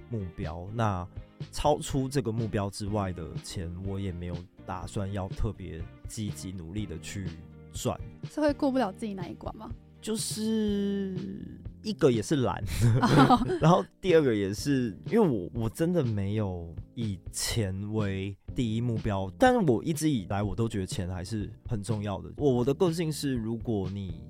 [0.09, 0.65] 目标。
[0.73, 1.05] 那
[1.51, 7.27] 超出这个目标之外的钱，我也没有打算要特别积极努力的去。
[7.75, 7.99] 赚
[8.31, 9.69] 是会过不了自己那一关吗？
[10.01, 11.17] 就是
[11.81, 12.63] 一个也是懒
[13.27, 13.41] ，oh.
[13.59, 22.31] 然后第二个也是因为我我真的没有以钱为第一目标，但是我一直以来我都觉得钱还是很重要的。
[22.37, 24.21] 我我的个性是，如果你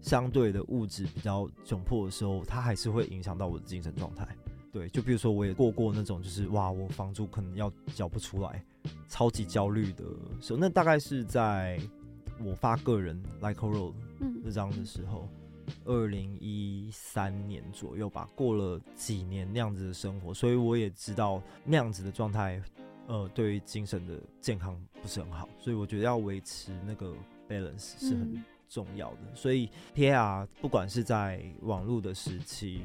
[0.00, 4.26] 相对的物质比较窘迫的时候，它还是会影响到我的精神状态。
[4.72, 8.64] 对，就比如说我也过过那种，就是哇，我房租可能要缴不出来，
[9.08, 10.04] 超级焦虑的
[10.40, 11.78] 时候，那大概是在。
[12.42, 13.92] 我发个人 Like a Road
[14.42, 15.28] 那张的时候，
[15.84, 22.62] 二零一三年左右吧，过了几年那样子的生活，所以我也知道那样子的状态，
[23.06, 27.14] 呃，对于精神的健康不是很好，所以我觉得要维持那个
[27.48, 29.18] balance 是很重要的。
[29.22, 32.80] 嗯、所以 PR 不管是在网络的时期，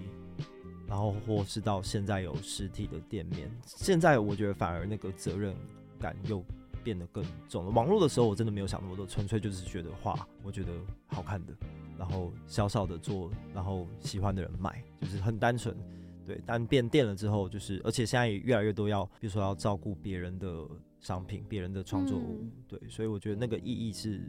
[0.86, 5.56] 然后或是到现在有实体的店面，现在我觉得反而那个责任
[6.00, 6.44] 感又。
[6.86, 7.72] 变得更重了。
[7.72, 10.72] 网络的时候，我真的没有想那么多，纯粹就是觉得画，我觉得
[11.08, 11.54] 好看的，
[11.98, 15.76] 然后小小的做，然后喜欢的人买，就是很单纯。
[16.24, 20.68] 对，但变店了之后，就是而且现在也越来越多要，比如说要照顾别人的
[21.00, 24.22] 商品、别人的创作物，嗯，对，所以我觉得那个意义是。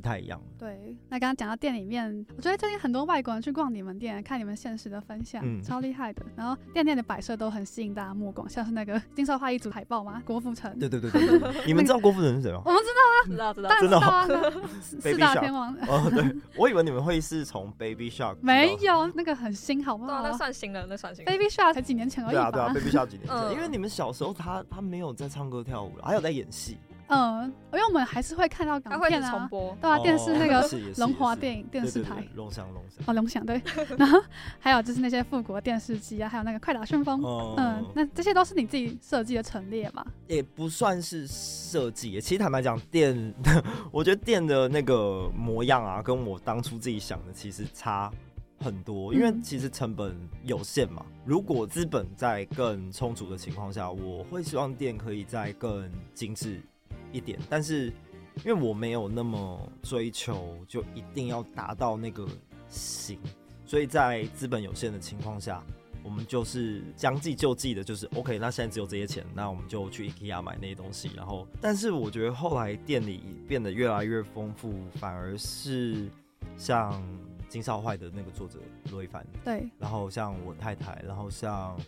[0.00, 0.40] 不太一样。
[0.58, 6.24] 对，那刚刚讲到店里面，我觉得最近很多外国人去逛你们店，看你们现实的分享，嗯、超厉害的。
[6.34, 10.22] 然后店店的摆设都很吸引大家目光，像是那个金色画一组海报吗？
[10.24, 10.76] 郭富城。
[10.78, 12.62] 对对对对， 你们知道郭富城是谁吗？
[12.66, 14.26] 我们知道啊，知道知道，知道啊。
[14.80, 15.74] 四大天王。
[15.86, 16.24] 哦，对，
[16.56, 18.36] 我以为你们会是从 Baby Shark。
[18.40, 20.22] 没有，那个很新，好不好？
[20.22, 21.24] 那算新了，那算新。
[21.26, 22.34] Baby Shark 才几年前而已。
[22.34, 23.36] 对啊对啊，Baby Shark 几年前。
[23.36, 26.78] 嗯、因为你们小时候他他没有在唱歌跳舞了，还有在演戏。
[27.10, 30.64] 嗯，因为我们还是会看到港片啊，对啊，电视那个
[30.98, 33.60] 龙华电影电视台，龙翔龙翔，哦龙翔对，
[33.98, 34.20] 然后
[34.60, 37.20] 还有就是那些复古电视机啊，还有那个快打旋风，
[37.56, 40.06] 嗯，那这些都是你自己设计的陈列嘛？
[40.28, 43.34] 也不算是设计，其实坦白讲，店，
[43.90, 48.08] 我觉得店的那个模样啊，跟我当初自己想的其实差
[48.60, 51.04] 很多，因为其实成本有限嘛。
[51.24, 56.60] 如果资本在更充足的情况下，我会希望店可以再更精致。
[57.12, 57.86] 一点，但是
[58.44, 62.26] 因为我没有那么追求，就一定要达到那个
[62.68, 63.18] 型，
[63.64, 65.62] 所以在资本有限的情况下，
[66.02, 68.38] 我们就是将计就计的，就是 OK。
[68.38, 71.10] 那现在只有这些钱，那我们就去 IKEA 买那些东西。
[71.16, 76.08] 然后，但是我觉得后来店里变得越来越丰富，反而是
[76.56, 77.02] 像
[77.48, 78.58] 金少坏的那个作者
[78.90, 81.78] 罗一凡，对，然后像我太太，然后像。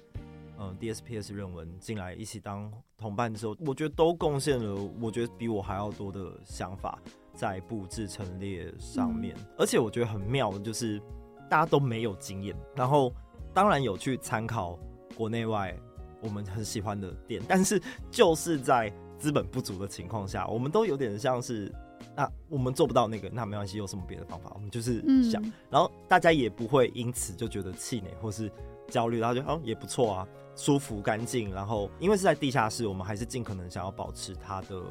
[0.58, 6.98] 嗯，DSPS 论文进来一起当同伴的时候，我觉得都贡献了，我觉得比我还要多的想法。
[7.34, 9.34] 在布置陈列上面。
[9.38, 11.00] 嗯、而且我觉得很妙的就是
[11.48, 13.10] 大家都没有经验，然后
[13.54, 14.78] 当然有去参考
[15.16, 15.74] 国内外
[16.20, 21.72] 我们很喜欢的店， 但是就是在资本不足的情况下，我们都有点像是。
[22.14, 24.50] 那我们做不到那个，那没关系，有什么别的方法？
[24.54, 25.00] 我们就是
[25.30, 28.52] 想，嗯、然后大家也不会因此就觉得气馁或是
[28.88, 31.52] 焦虑，然后就哦也不错啊，舒服干净。
[31.52, 34.82] 然后因为是在地下室，我们还是尽可能想要保持它的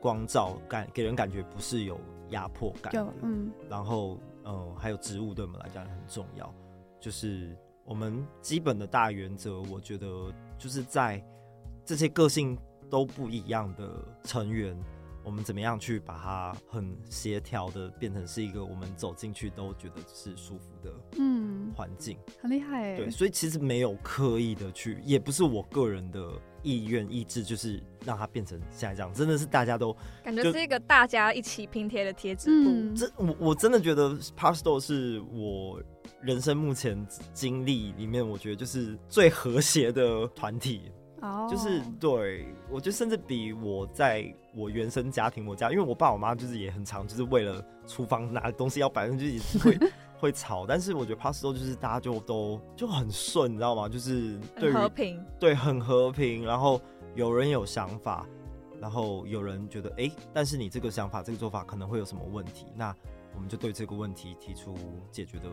[0.00, 2.00] 光照感，给人感觉不是有
[2.30, 3.14] 压迫感的。
[3.22, 6.52] 嗯，然后嗯、呃，还有植物对我们来讲很重要，
[7.00, 11.22] 就是我们基本的大原则，我觉得就是在
[11.84, 12.58] 这些个性
[12.88, 14.76] 都不一样的成员。
[15.22, 21.39] 我们怎么样去把它很协调的变成是一个我们走进去都觉得是舒服的嗯
[21.70, 22.96] 环境，很厉害哎。
[22.96, 26.30] 对，所以其实没有刻意的去，也不是我个人的
[26.62, 32.70] 意愿意志，就是让它变成现在这样，真的是大家都感觉是一个大家一起拼贴的贴纸布。
[32.70, 35.82] 嗯，这我我真的觉得 Park Store 是我
[36.22, 40.90] 人生目前经历里面，我觉得就是最和谐的团体。
[41.22, 41.50] Oh.
[41.50, 49.78] 就是对，我觉得甚至比我在我原生家庭我家，因为我爸我妈就是也很常，就是为了厨房拿东西要摆，就也是会
[50.20, 50.66] 会吵。
[50.66, 53.88] 但是我觉得 Park Store 就是大家就都就很顺，你知道吗？
[53.88, 56.44] 就是对和平，对，很和平。
[56.44, 56.80] 然后
[57.14, 58.26] 有人有想法，
[58.78, 62.94] 然后有人觉得哎、欸，但是你这个想法这个做法可能会有什么问题，那
[63.34, 64.76] 我们就对这个问题提出
[65.10, 65.48] 解决的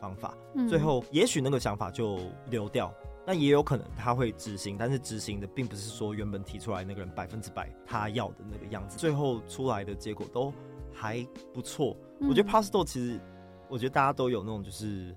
[0.00, 0.34] 方法。
[0.54, 2.18] 嗯、最后也许那个想法就
[2.50, 2.92] 流掉。
[3.28, 10.52] 那也有可能他会执行，但是执行的并不是说原本提出来那个人百分之百他要的那个样子，最后出来的结果都
[10.94, 11.96] 还不错。
[12.20, 13.20] 嗯、我觉得 Park Store 其实，
[13.68, 15.14] 我觉得大家都有那种就是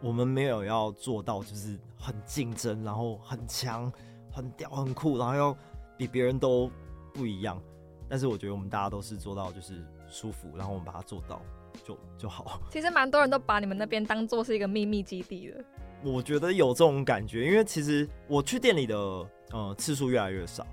[0.00, 3.92] 我们没有要做到就是很竞争，然后很强、
[4.30, 5.56] 很屌、很酷，然后要
[5.96, 6.70] 比别人都
[7.12, 7.60] 不一样。
[8.08, 11.42] 但是我觉得我们大家都是做到就是舒服，然后我们把它做到
[11.84, 12.60] 就就好。
[12.70, 15.64] 其实蛮多人都把你们那边当做是一个秘密基地的。
[16.04, 18.96] 我觉得有这种感觉，因为其实我去店里的
[19.50, 20.64] 呃次数越来越少，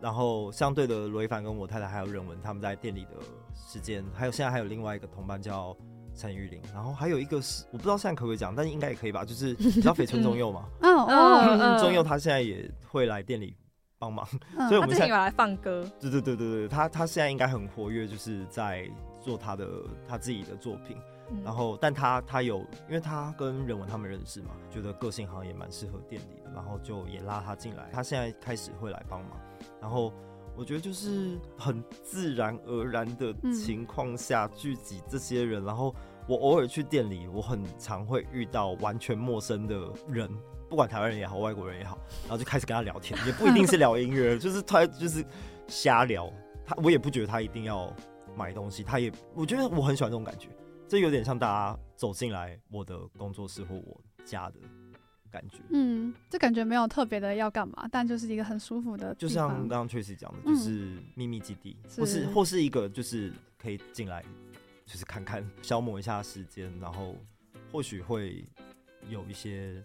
[0.00, 3.10] 然后相对的罗一凡跟我太太还有任文他们在店里的
[3.54, 5.76] 时间，还有现在还有另外一个同伴叫
[6.20, 13.56] 陈玉玲，然后还有一个是我不知道现在可不可以讲，但应该也可以吧，就是你知道翡翠中佑嘛， 嗯哦，中佑他现在也会来店里
[13.98, 18.86] 帮忙，嗯、所以我们现在有来放歌，对对对对对，他他现在应该很活跃，就是在
[19.22, 19.66] 做他的
[20.06, 20.96] 他自己的作品。
[21.44, 22.58] 然后，但他他有，
[22.88, 27.88] 因为他跟人文他们认识嘛，觉得个性好像也蛮适合店里的，然后就也拉他进来。
[27.92, 29.38] 他现在开始会来帮忙，
[29.80, 30.12] 然后
[30.56, 35.64] 我觉得就是很自然而然的情况下聚集这些人。
[35.64, 35.94] 然后
[36.30, 40.30] 我偶尔去店里，我很常会遇到完全陌生的人，
[40.68, 45.24] 不管台湾人也好，外国人也好，然后就开始跟他聊天，也不一定是聊音乐， 就是他就是
[45.66, 46.32] 瞎聊。
[46.64, 47.92] 他我也不觉得他一定要
[48.36, 50.48] 买东西，他也我觉得我很喜欢这种感觉。
[50.86, 54.60] 这有点像大家走进来我的工作室或我家的
[55.32, 55.56] 感觉。
[55.72, 59.12] 嗯，这感觉没有特别的要干嘛，但就是一个很舒服的。
[59.16, 64.24] 就像刚刚 Tracy 讲的，就是秘密基地，嗯、或是或是一个就是可以进来，
[64.90, 67.14] 就是看看消磨一下时间，然后
[67.70, 68.44] 或许会
[69.08, 69.82] 有一些。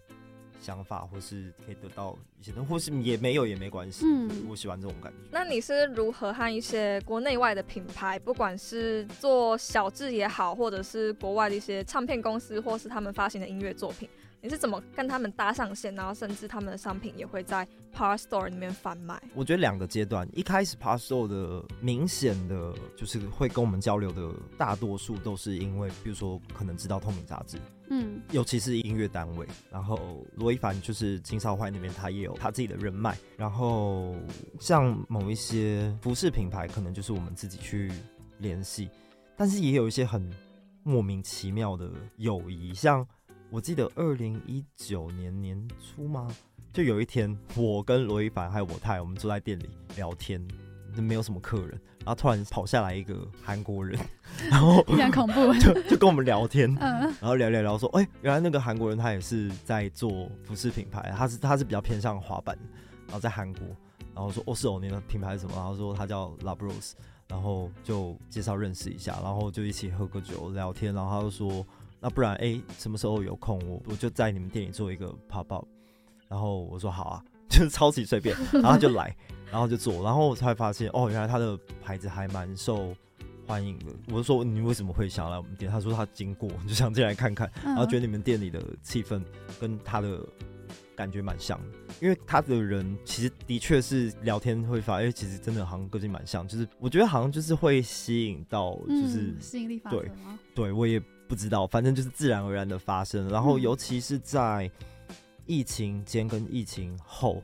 [0.58, 4.06] 想法，或是可以得到一些，或是也没有也没关系。
[4.06, 5.18] 嗯，我喜欢这种感觉。
[5.30, 14.08] 那你是如何和一些国内外的品牌，不管是做小志也好，或者是国外的一些唱片公司，或是他们发行的音乐作品，
[14.46, 19.20] 你是怎么跟他们搭上线，然后甚至他们的商品也会在 Park Store 里面贩卖？
[19.34, 27.58] 我觉得两个阶段，一开始 Park Store 的明显的就是会跟我们交流的大多数都是因为，比如说可能知道透明杂志，
[27.90, 34.14] 嗯，尤其是音乐单位，然后罗一凡就是金少坏那边他也有他自己的人脉，然后
[34.60, 37.90] 像某一些服饰品牌，可能就是我们自己去
[38.38, 38.88] 联系，
[39.36, 40.32] 但是也有一些很
[40.84, 43.04] 莫名其妙的友谊，像。
[43.56, 46.28] 我记得二零一九年年初吗？
[46.74, 50.46] 就有一天，我跟罗一凡还有我太，我们坐在店里聊天，
[50.94, 53.98] 就没有什么客人，然后突然跑下来一个韩国人，
[54.50, 62.54] 然后非常恐怖， 就就跟我们聊天，然后聊聊聊说，哎、欸，原来那个韩国人他也是在做服饰品牌，他是他是比较偏向滑板，
[63.06, 63.62] 然后在韩国，
[64.14, 65.56] 然后说，哦是哦，你的品牌是什么？
[65.56, 66.92] 然后说他叫 La Bros，
[67.26, 71.66] 然后就介绍认识一下，然后就一起喝个酒聊天，然后他就说。
[72.00, 75.66] 那不然，哎、欸，什么时候有空，我我就在你们店里做一个 pop up。
[76.28, 79.16] 然后我说好啊， 就是超级随便， 然后就来，
[79.50, 82.92] 然后就做，然后我才发现，哦，原来他的牌子还蛮受
[83.46, 83.86] 欢迎的。
[84.08, 85.70] 我就说你为什么会想来我们店？
[85.70, 89.22] 他说他经过 就想进来看看，然后觉得你们店里的气氛
[89.60, 90.20] 跟他的
[90.96, 99.80] 感觉蛮像的，因为他的人其实的确是聊天会发，因为其实真的好像个性蛮像，就是我觉得好像就是会吸引到，就是、嗯、吸引力？
[99.88, 100.10] 对，
[100.56, 103.28] 对我也不知道，反正就是自然而然的发生。
[103.28, 104.70] 然后尤其是在
[105.46, 107.42] 疫情间跟疫情后，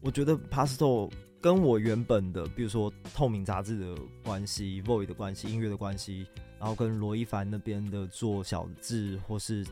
[0.00, 1.10] 我觉得 Pasto
[1.40, 3.94] 跟我原本的，比如说透明杂志的
[4.24, 6.26] 关系、Void 的关系、音乐的关系，
[6.58, 9.66] 然后跟罗一凡那边的做小字或是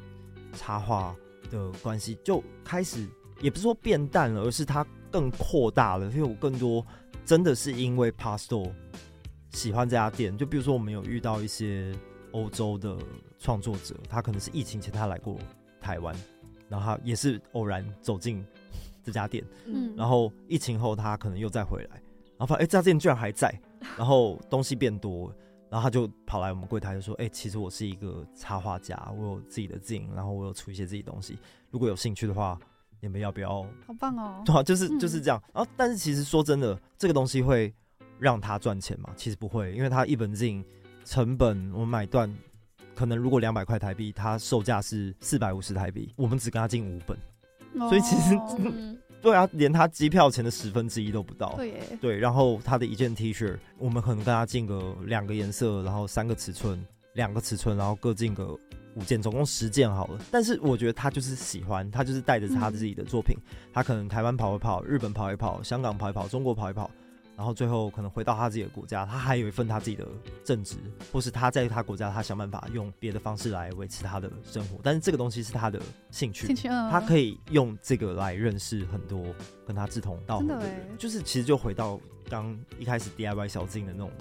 [0.53, 1.15] 插画。
[1.51, 3.09] 的关系就开始，
[3.41, 6.09] 也不是说变淡了，而是它更扩大了。
[6.13, 6.87] 因为我更多
[7.25, 8.71] 真的是因为 Pasto
[9.51, 10.37] 喜欢这家店。
[10.39, 11.93] 就比如说，我们有遇到一些
[12.31, 12.97] 欧洲的
[13.41, 15.37] 创作者，他可能是疫情前他来过
[15.81, 16.15] 台湾，
[16.69, 18.47] 然后他也是偶然走进
[19.03, 21.97] 这家店，嗯，然后疫情后他可能又再回来，
[22.37, 23.53] 然后发现哎、欸、这家店居然还在，
[23.99, 25.35] 然后东西变多。
[25.71, 31.39] 然后他就跑来我们柜台就说：“哎、欸，其实我是一个插画家，我有自己的经营，然后我有出一些自己东西。
[31.71, 32.59] 如果有兴趣的话，
[33.01, 34.43] 你们要不要？”好棒哦！
[34.45, 35.41] 对啊，就是就是这样。
[35.55, 37.73] 然后，但是其实说真的，这个东西会
[38.19, 39.11] 让他赚钱吗？
[39.15, 40.65] 其实不会，因为他一本经营
[41.05, 42.29] 成本，我买断
[43.01, 47.17] 可能如果两百块台币，它售价是四百五十台币，我们只跟他进五本，
[47.81, 48.39] 哦、所以其实。
[49.23, 51.55] 对啊，连他机票钱的十分之一都不到。
[51.57, 56.83] 对耶，对，然后他的一件 T 恤，我们可能跟他进个两个颜色，然后三个尺寸，
[57.15, 58.55] 两个尺寸，然后各进个
[58.95, 60.19] 五件，总共十件好了。
[60.31, 66.91] 但是我觉得他就是喜欢，他就是带着他自己的作品，嗯、他可能台湾跑一跑，日本跑一跑，香港跑一跑，中国跑一跑。
[67.41, 70.07] 然后最后可能回到他自己的国家，他还有一份他自己的
[70.45, 70.77] 正职，
[71.11, 74.79] 或是他在他国家，他想办法用别的方式来维持他的生活。
[74.83, 75.81] 但是这个东西是他的
[76.11, 79.25] 兴趣，兴趣他可以用这个来认识很多
[79.71, 80.99] 跟他志同道合的人。
[80.99, 82.01] 就是其实就回到。
[82.29, 84.13] 刚一开始 DIY 小径的那种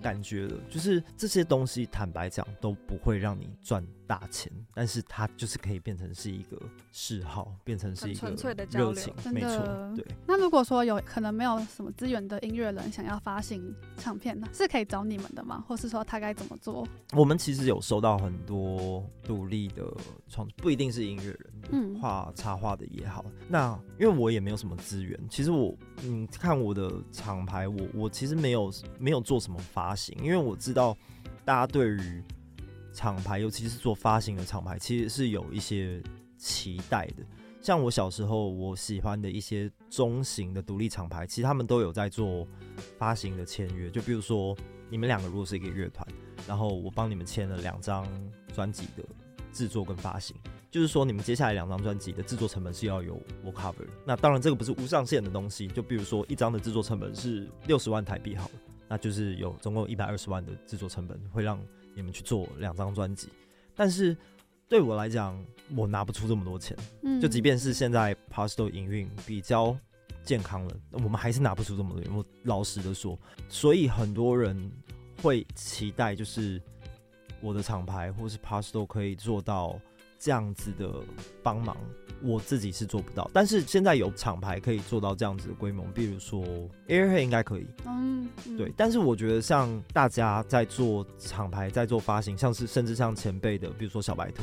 [0.00, 6.58] 感觉了，嗯、就是这些东西坦白讲都不会让你赚大钱，但是它就是可以变成是一个
[6.92, 8.30] 嗜好，变成是一个
[8.70, 9.58] 热情，没错。
[9.94, 10.02] 对。
[10.26, 13.62] 那如果说有可能没有什么资源的音乐人想要发行
[13.98, 15.62] 唱片呢，是可以找你们的吗？
[15.68, 16.88] 或是说他该怎么做？
[17.12, 19.84] 我们其实有收到很多独立的
[20.30, 21.38] 创，不一定是音乐人，
[21.72, 23.26] 嗯，画插画的也好。
[23.46, 25.74] 那因为我也没有什么资源，其实我
[26.04, 27.66] 嗯看我的厂牌。
[27.68, 30.96] 我我其实没有没有做什么发行，因为我知道
[31.44, 32.22] 大家对于
[32.92, 36.02] 厂牌，尤其是做发行的厂牌，其实是有一些
[36.36, 37.24] 期待的。
[37.60, 42.46] 像我小时候我喜欢的一些中型的独立厂牌，其实他们都有在做
[42.96, 43.90] 发行的签约。
[43.90, 44.56] 就比如说
[44.88, 46.06] 你们两个如果是一个乐团，
[46.46, 48.06] 然后我帮你们签了两张
[48.54, 49.04] 专辑的
[49.52, 50.36] 制作跟发行。
[50.70, 53.86] 就是说，你们接下来两张专辑的制作成本是要由我 cover。
[54.04, 55.66] 那当然，这个不是无上限的东西。
[55.68, 58.54] 就比如说，一张的制作成本是六十万台币好了，
[58.86, 61.58] 那就是有总共一百二十万的制作成本，会让
[61.94, 63.30] 你们去做两张专辑。
[63.74, 64.14] 但是
[64.68, 65.42] 对我来讲，
[65.74, 66.76] 我拿不出这么多钱。
[67.02, 69.74] 嗯，就即便是现在 Pasto 营运比较
[70.22, 72.14] 健康了，我们还是拿不出这么多钱。
[72.14, 74.70] 我老实的说，所以很多人
[75.22, 76.60] 会期待，就是
[77.40, 79.80] 我的厂牌或是 Pasto 可以做到。
[80.18, 80.92] 这样子的
[81.42, 81.76] 帮忙，
[82.20, 83.30] 我自己是做不到。
[83.32, 86.44] 但是现在有厂牌可以做到这样子的规模，比如说
[86.88, 87.66] Airhead 应该可以。
[87.86, 88.72] 嗯，嗯对。
[88.76, 94.42] 但是我觉得像大家在做厂牌，在做发行，像是甚至像前辈的，比如说小白兔，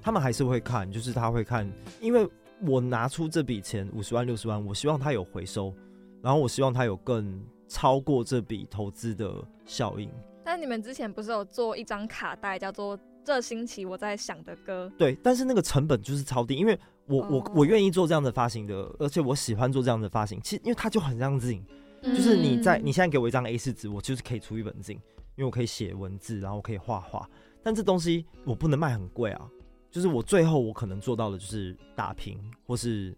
[0.00, 1.68] 他们还是会看，就是他会看，
[2.00, 2.28] 因为
[2.60, 5.74] 我拿出这笔钱五十万、六十万，我希望他有回收，
[6.22, 10.08] 然后我希望他有更超过这笔投资的效应。
[10.44, 12.96] 但你们之前不是有做一张卡带，叫做？
[13.26, 17.32] 这星期我在想的歌，对，但是那个成本就是超低，因为我、oh.
[17.32, 20.40] 我我愿意做这样的发行的，而且我喜欢做这样的发行。
[20.44, 21.64] 其实因为它就很像 Zine，
[22.04, 25.00] 就是你在你现在给我一张 A 四纸，我就是可以出一本 Zine，
[25.34, 27.28] 因为我可以写文字，然后我可以画画。
[27.64, 29.50] 但这东西我不能卖很贵啊，
[29.90, 33.12] 就是我最后我可能做到的就是打平，或是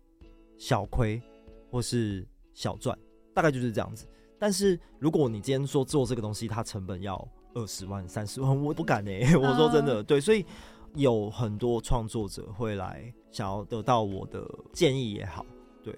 [0.56, 1.20] 小亏，
[1.70, 2.98] 或是小赚，
[3.34, 4.06] 大概就是这样子。
[4.38, 7.28] 但是如果你今天说做这个东西，它成本要。
[7.59, 9.36] 二十万、三十万， 我不敢呢、欸。
[9.36, 10.46] 我说真的，对，所以
[10.94, 15.44] 有很多创作者会来想要得到我的建议也好，
[15.82, 15.92] 对。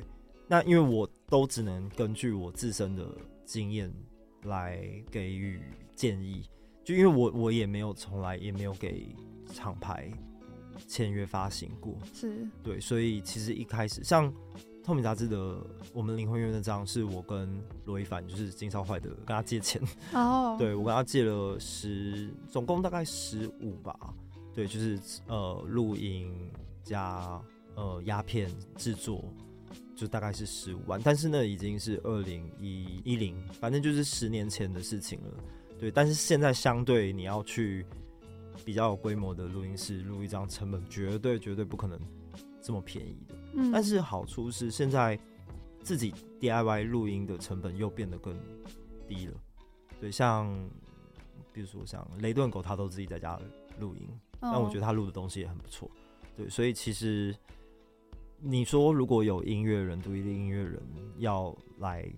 [0.48, 3.06] 那因为我都只能根据我自身的
[3.44, 3.92] 经验
[4.44, 5.61] 来给予
[5.94, 6.48] 建议，
[6.82, 9.14] 就因为我我也没有从来也没有给
[9.52, 10.11] 厂牌
[10.88, 14.32] 签约发行过，是对，所以其实一开始像。
[14.83, 15.59] 透明杂志的
[15.93, 19.81] 我们灵魂乐院那张是我跟罗一凡，就是金少坏的，跟他借钱
[20.12, 20.51] 哦。
[20.51, 20.59] Oh.
[20.61, 23.95] 对，我跟他借了十，总共大概十五吧。
[24.55, 26.35] 对，就是呃录音
[26.83, 27.41] 加
[27.76, 29.24] 呃鸦片制作，
[29.95, 31.01] 就大概是十五万。
[31.05, 35.28] 但是那已经是二零一一零，反正就是十年前的事情了。
[35.78, 37.87] 对，但是现在相对你要去
[38.64, 41.99] 比较有规模的录音室录一张，成本绝对绝对不可能
[42.61, 43.35] 这么便宜的。
[43.53, 45.18] 嗯，但是好处是现在
[45.82, 48.38] 自己 DIY 录音的成本又变得更
[49.09, 49.34] 低了。
[50.01, 50.53] 对，像
[51.53, 53.38] 比如说像雷顿狗，他都自己在家
[53.78, 54.09] 录音，
[54.40, 55.90] 但我觉得他录的东西也很不错。
[56.36, 57.34] 对，所以其实
[58.38, 60.80] 你说如果有音乐人，独立的音乐人
[61.18, 62.09] 要来，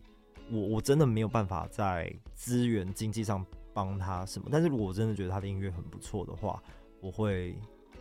[0.50, 4.48] 我我真的没有办法在资源经济上帮他什么。
[4.50, 6.62] 但是如果我真的觉得他的音乐很不错的话，
[7.00, 7.56] 我会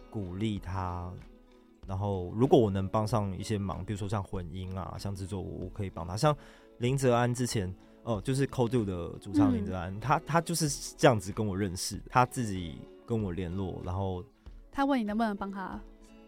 [0.10, 1.12] 鼓励他。
[1.92, 6.16] 然后如果我能帮上一些忙，比如说像混音啊，像制作，我可以帮他。
[6.16, 6.34] 像
[6.78, 7.68] 林哲安之前
[8.04, 14.24] 哦、呃，就是 Cold 的主唱林哲安，嗯、他他就是这样子跟我认识，他自己跟我联络，然后
[14.72, 15.78] 他问你能不能帮他。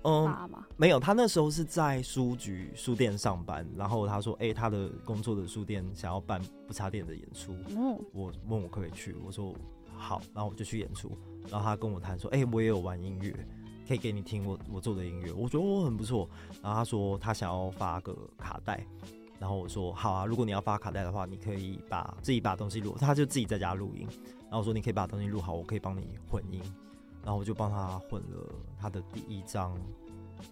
[0.03, 9.55] 嗯，没有，他那时候是在书局书店上班，然后他说，哎、欸，他的工作的书店想要办不插电的演出，嗯，我问我可不可以去，我说
[9.95, 11.17] 好，然后我就去演出，
[11.49, 13.33] 然后他跟我谈说，哎、欸，我也有玩音乐，
[13.87, 16.29] 可以给你听我我做的音乐，我觉得我很不错，
[16.61, 18.85] 然后他说他想要发个卡带，
[19.39, 24.07] 然后我说好啊，如果你要发卡带的话，你可以把自己把东西录，他就自己在家录音，
[24.43, 26.61] 然后我说你可以把东西录好，我可以帮你混音。
[27.25, 29.73] 然后我就帮他混了他的第一张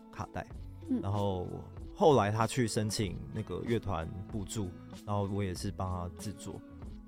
[0.10, 0.48] 卡带，
[0.88, 1.46] 嗯，然后
[1.94, 4.70] 后来他去申请那个乐团补助，
[5.06, 6.56] 然后我也是帮他制作，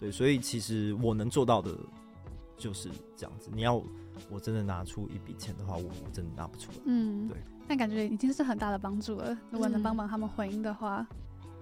[0.01, 1.71] 对，所以其实我能做到的
[2.57, 3.49] 就是这样子。
[3.53, 3.81] 你要
[4.29, 7.37] 我真的拿出一笔钱的话，我我真的拿不出来，嗯，对。
[7.67, 11.05] 但感觉已经是很大的帮助了，如果能帮忙他们回应的话。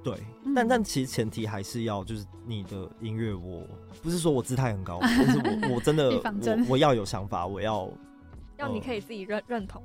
[0.03, 0.18] 对，
[0.55, 3.68] 但但其实前提还是要就是你的音乐，我
[4.01, 7.88] 不是说我姿态很高， 但是我我真的我我要有想法，我要
[8.57, 9.82] 要你可以自己认认同。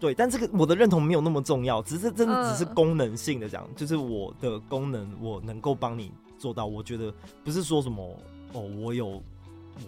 [0.00, 7.12] 对，但这个我的认同没有那么重要，只是真的只是功能性的讲，就是我的功能我能够帮你做到，我觉得
[7.44, 8.18] 不是说什么
[8.54, 9.22] 哦，我有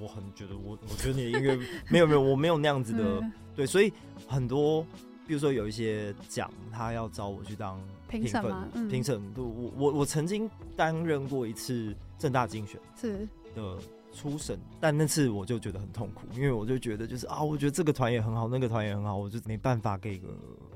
[0.01, 1.59] 我很觉得我我觉得你的音乐
[1.91, 3.22] 没有没有我没有那样子的，
[3.55, 3.93] 对，所以
[4.26, 4.82] 很多
[5.26, 7.80] 比如说有一些奖，他要找我去当。
[8.09, 8.68] 评审吗？
[8.89, 13.76] 评审，对，我我我曾经担任过一次正大精选是的
[14.12, 20.28] 初审，但那次我就觉得很痛苦，因为我就觉得就是啊，我觉得这个团也很好，那个团也很好，我就没办法给一个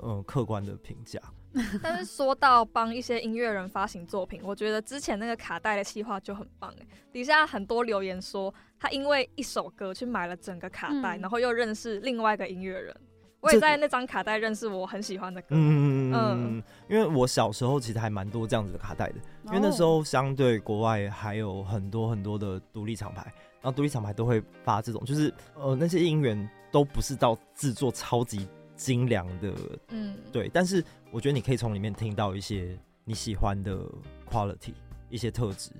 [0.03, 1.21] 嗯客观的评价。
[1.81, 12.95] 但是说到帮一些音乐人发行作品，我觉得之前那个卡带的企划就很棒哎，底下很多留言说他因为一首歌去买了整个卡带，嗯、然后又认识另外一个音乐人。
[13.39, 15.49] 我也在那张卡带认识我很喜欢的歌。
[15.51, 19.15] 嗯嗯嗯，因为我小时候其实还蛮多这样子的卡带的，
[19.45, 23.21] 因为那时候相对国外还有很多很多的独立厂牌，
[23.61, 29.53] 然后独立厂牌都会发这种，就是呃那些音源都不是到制作超级精良的，
[29.89, 33.79] 嗯，对，但是我觉得你可以从里面听到一些你喜欢的
[34.27, 34.73] quality，
[35.09, 35.71] 一些特质，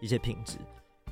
[0.00, 0.56] 一些品质，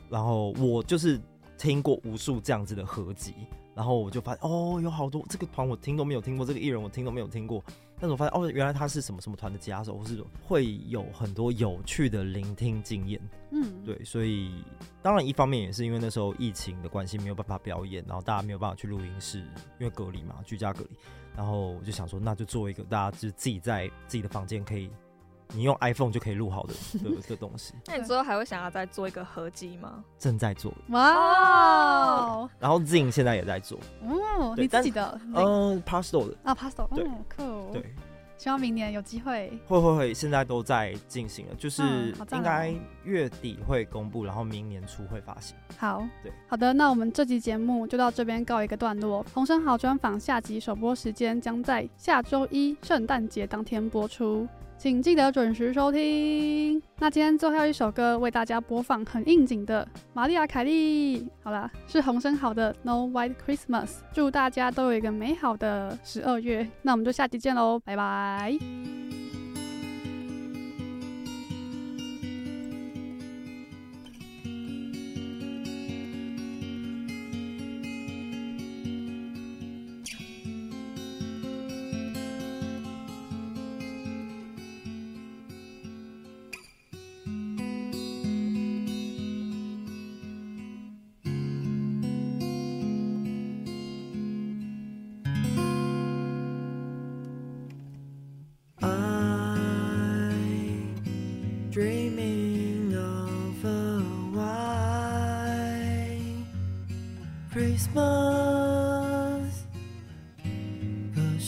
[0.09, 1.21] 然后我就是
[1.59, 3.35] 听过无数这样子的合集。
[3.75, 7.63] 然后我就发现哦，有好多这个团我听都没有听过，这个艺人我听都没有听过。
[8.01, 13.21] 但是我发现哦，原来他是什么什么团的吉他手，或是会有很多有趣的聆听经验。
[13.53, 14.65] 嗯，对，所以
[15.01, 19.39] 当然一方面也是因为那时候疫情的关系没有办法表演，然后大家没有办法去录音室，
[19.79, 20.97] 因为隔离嘛，居家隔离。
[21.37, 24.91] 然后我就想说，那就做一个大家就自己在自己的房间可以。
[25.55, 27.75] 你用 iPhone 就可以录好的 的的东西。
[27.87, 30.05] 那你之后还会想要再做一个合集吗？
[30.19, 30.73] 正在做。
[30.89, 32.51] 哇、wow！
[32.59, 33.79] 然后 Zing 现在也在做。
[34.03, 35.21] 哦，你自己的？
[35.35, 36.37] 嗯，Pastel 的。
[36.45, 36.89] 啊，Pastel。
[36.95, 37.73] 对，酷。
[37.73, 37.95] 对。
[38.37, 39.51] 希望明年有机会。
[39.67, 41.83] 会会会，现在都在进行了，就是
[42.31, 42.73] 应该
[43.03, 45.57] 月底会公布，然后明年初会发行。
[45.77, 46.07] 好。
[46.23, 46.31] 对。
[46.47, 49.27] 好的，那我们这期节目就到这边告一个段落。
[49.35, 54.47] 洪生豪专访下集首播时间将在下周一圣诞节当天播出。
[54.79, 56.81] 请记得准时收听。
[57.01, 61.29] 那今天最后一首歌为大家播放很应景的玛丽亚凯莉。
[61.43, 63.87] 好啦，是洪声好的《No White Christmas》。
[64.13, 66.67] 祝大家都有一个美好的十二月。
[66.83, 68.57] 那我们就下期见喽，拜拜。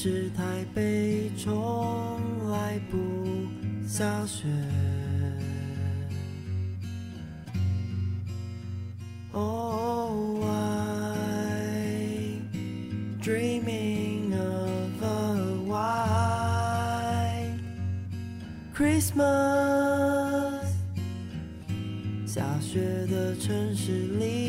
[0.02, 2.96] 是台北从来不
[3.86, 4.48] 下雪。
[9.34, 12.38] Oh, I
[13.20, 15.36] dreaming of a
[15.68, 17.60] white
[18.74, 19.20] Christmas，
[22.24, 22.80] 下雪
[23.10, 24.39] 的城市里。